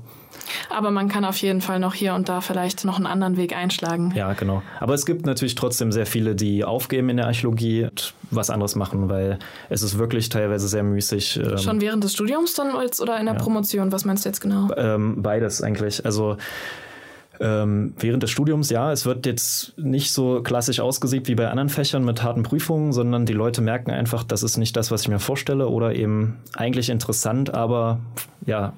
[0.69, 3.53] Aber man kann auf jeden Fall noch hier und da vielleicht noch einen anderen Weg
[3.53, 4.13] einschlagen.
[4.15, 4.61] Ja, genau.
[4.79, 8.75] Aber es gibt natürlich trotzdem sehr viele, die aufgeben in der Archäologie und was anderes
[8.75, 9.37] machen, weil
[9.69, 11.37] es ist wirklich teilweise sehr müßig.
[11.37, 13.41] Ähm, Schon während des Studiums dann oder in der ja.
[13.41, 13.91] Promotion?
[13.91, 14.69] Was meinst du jetzt genau?
[14.77, 16.05] Ähm, beides eigentlich.
[16.05, 16.37] Also
[17.39, 21.69] ähm, während des Studiums, ja, es wird jetzt nicht so klassisch ausgesiebt wie bei anderen
[21.69, 25.07] Fächern mit harten Prüfungen, sondern die Leute merken einfach, das ist nicht das, was ich
[25.07, 27.99] mir vorstelle oder eben eigentlich interessant, aber
[28.45, 28.73] ja,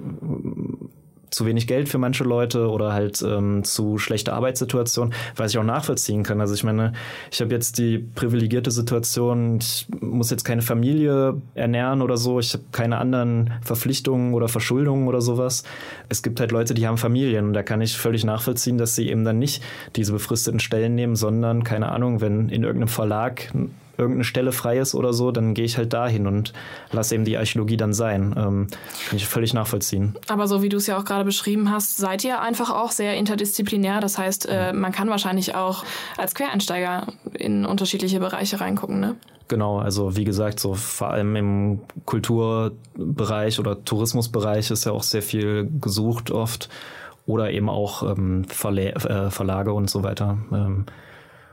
[1.32, 5.64] zu wenig Geld für manche Leute oder halt ähm, zu schlechte Arbeitssituation, was ich auch
[5.64, 6.42] nachvollziehen kann.
[6.42, 6.92] Also ich meine,
[7.32, 12.54] ich habe jetzt die privilegierte Situation, ich muss jetzt keine Familie ernähren oder so, ich
[12.54, 15.64] habe keine anderen Verpflichtungen oder Verschuldungen oder sowas.
[16.10, 19.10] Es gibt halt Leute, die haben Familien und da kann ich völlig nachvollziehen, dass sie
[19.10, 19.64] eben dann nicht
[19.96, 23.54] diese befristeten Stellen nehmen, sondern keine Ahnung, wenn in irgendeinem Verlag
[23.98, 26.54] irgendeine Stelle frei ist oder so, dann gehe ich halt dahin und
[26.92, 28.34] lasse eben die Archäologie dann sein.
[28.38, 28.68] Ähm,
[29.08, 30.16] kann ich völlig nachvollziehen.
[30.28, 33.16] Aber so wie du es ja auch gerade beschrieben hast, seid ihr einfach auch sehr
[33.16, 34.00] interdisziplinär.
[34.00, 35.84] Das heißt, äh, man kann wahrscheinlich auch
[36.18, 39.16] als Quereinsteiger in unterschiedliche Bereiche reingucken, ne?
[39.48, 45.22] Genau, also wie gesagt, so vor allem im Kulturbereich oder Tourismusbereich ist ja auch sehr
[45.22, 46.70] viel gesucht oft
[47.26, 50.38] oder eben auch ähm, Verla äh, Verlage und so weiter.
[50.54, 50.86] Ähm,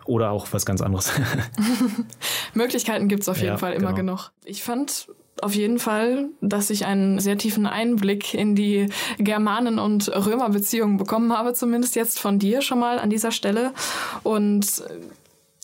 [0.08, 1.12] oder auch was ganz anderes.
[2.54, 4.16] Möglichkeiten gibt es auf jeden ja, Fall immer genau.
[4.16, 4.32] genug.
[4.44, 5.08] Ich fand
[5.40, 8.88] auf jeden Fall, dass ich einen sehr tiefen Einblick in die
[9.18, 13.72] Germanen- und Römerbeziehungen bekommen habe, zumindest jetzt von dir schon mal an dieser Stelle.
[14.24, 14.82] Und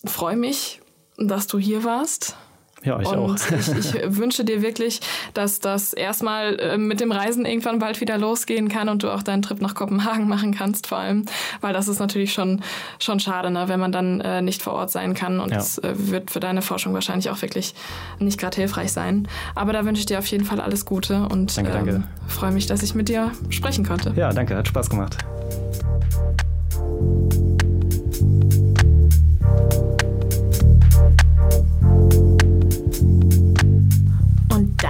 [0.04, 0.80] freue mich,
[1.16, 2.36] dass du hier warst.
[2.84, 3.34] Ja, ich und auch.
[3.34, 5.00] ich, ich wünsche dir wirklich,
[5.32, 9.22] dass das erstmal äh, mit dem Reisen irgendwann bald wieder losgehen kann und du auch
[9.22, 11.24] deinen Trip nach Kopenhagen machen kannst, vor allem,
[11.60, 12.60] weil das ist natürlich schon,
[12.98, 15.56] schon schade, ne, wenn man dann äh, nicht vor Ort sein kann und ja.
[15.56, 17.74] das äh, wird für deine Forschung wahrscheinlich auch wirklich
[18.18, 19.28] nicht gerade hilfreich sein.
[19.54, 21.90] Aber da wünsche ich dir auf jeden Fall alles Gute und danke, danke.
[21.90, 24.12] Ähm, freue mich, dass ich mit dir sprechen konnte.
[24.16, 25.18] Ja, danke, hat Spaß gemacht.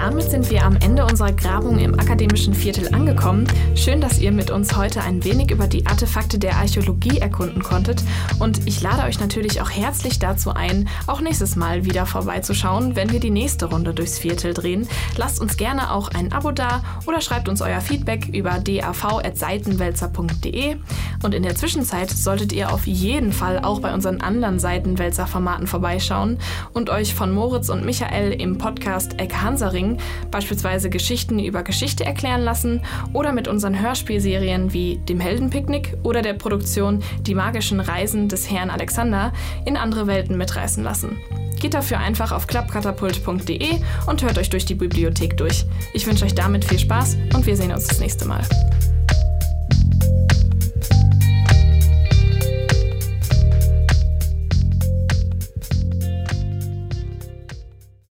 [0.05, 3.47] Damit sind wir am Ende unserer Grabung im akademischen Viertel angekommen.
[3.75, 8.03] Schön, dass ihr mit uns heute ein wenig über die Artefakte der Archäologie erkunden konntet.
[8.39, 13.13] Und ich lade euch natürlich auch herzlich dazu ein, auch nächstes Mal wieder vorbeizuschauen, wenn
[13.13, 14.87] wir die nächste Runde durchs Viertel drehen.
[15.17, 20.77] Lasst uns gerne auch ein Abo da oder schreibt uns euer Feedback über dav.seitenwälzer.de.
[21.23, 26.37] Und in der Zwischenzeit solltet ihr auf jeden Fall auch bei unseren anderen Seitenwälzer-Formaten vorbeischauen
[26.75, 29.94] und euch von Moritz und Michael im Podcast Eck Hansaring
[30.31, 32.81] Beispielsweise Geschichten über Geschichte erklären lassen
[33.13, 38.71] oder mit unseren Hörspielserien wie dem Heldenpicknick oder der Produktion Die magischen Reisen des Herrn
[38.71, 39.33] Alexander
[39.65, 41.19] in andere Welten mitreißen lassen.
[41.61, 45.65] Geht dafür einfach auf klappkatapult.de und hört euch durch die Bibliothek durch.
[45.95, 48.43] Ich wünsche euch damit viel Spaß und wir sehen uns das nächste Mal.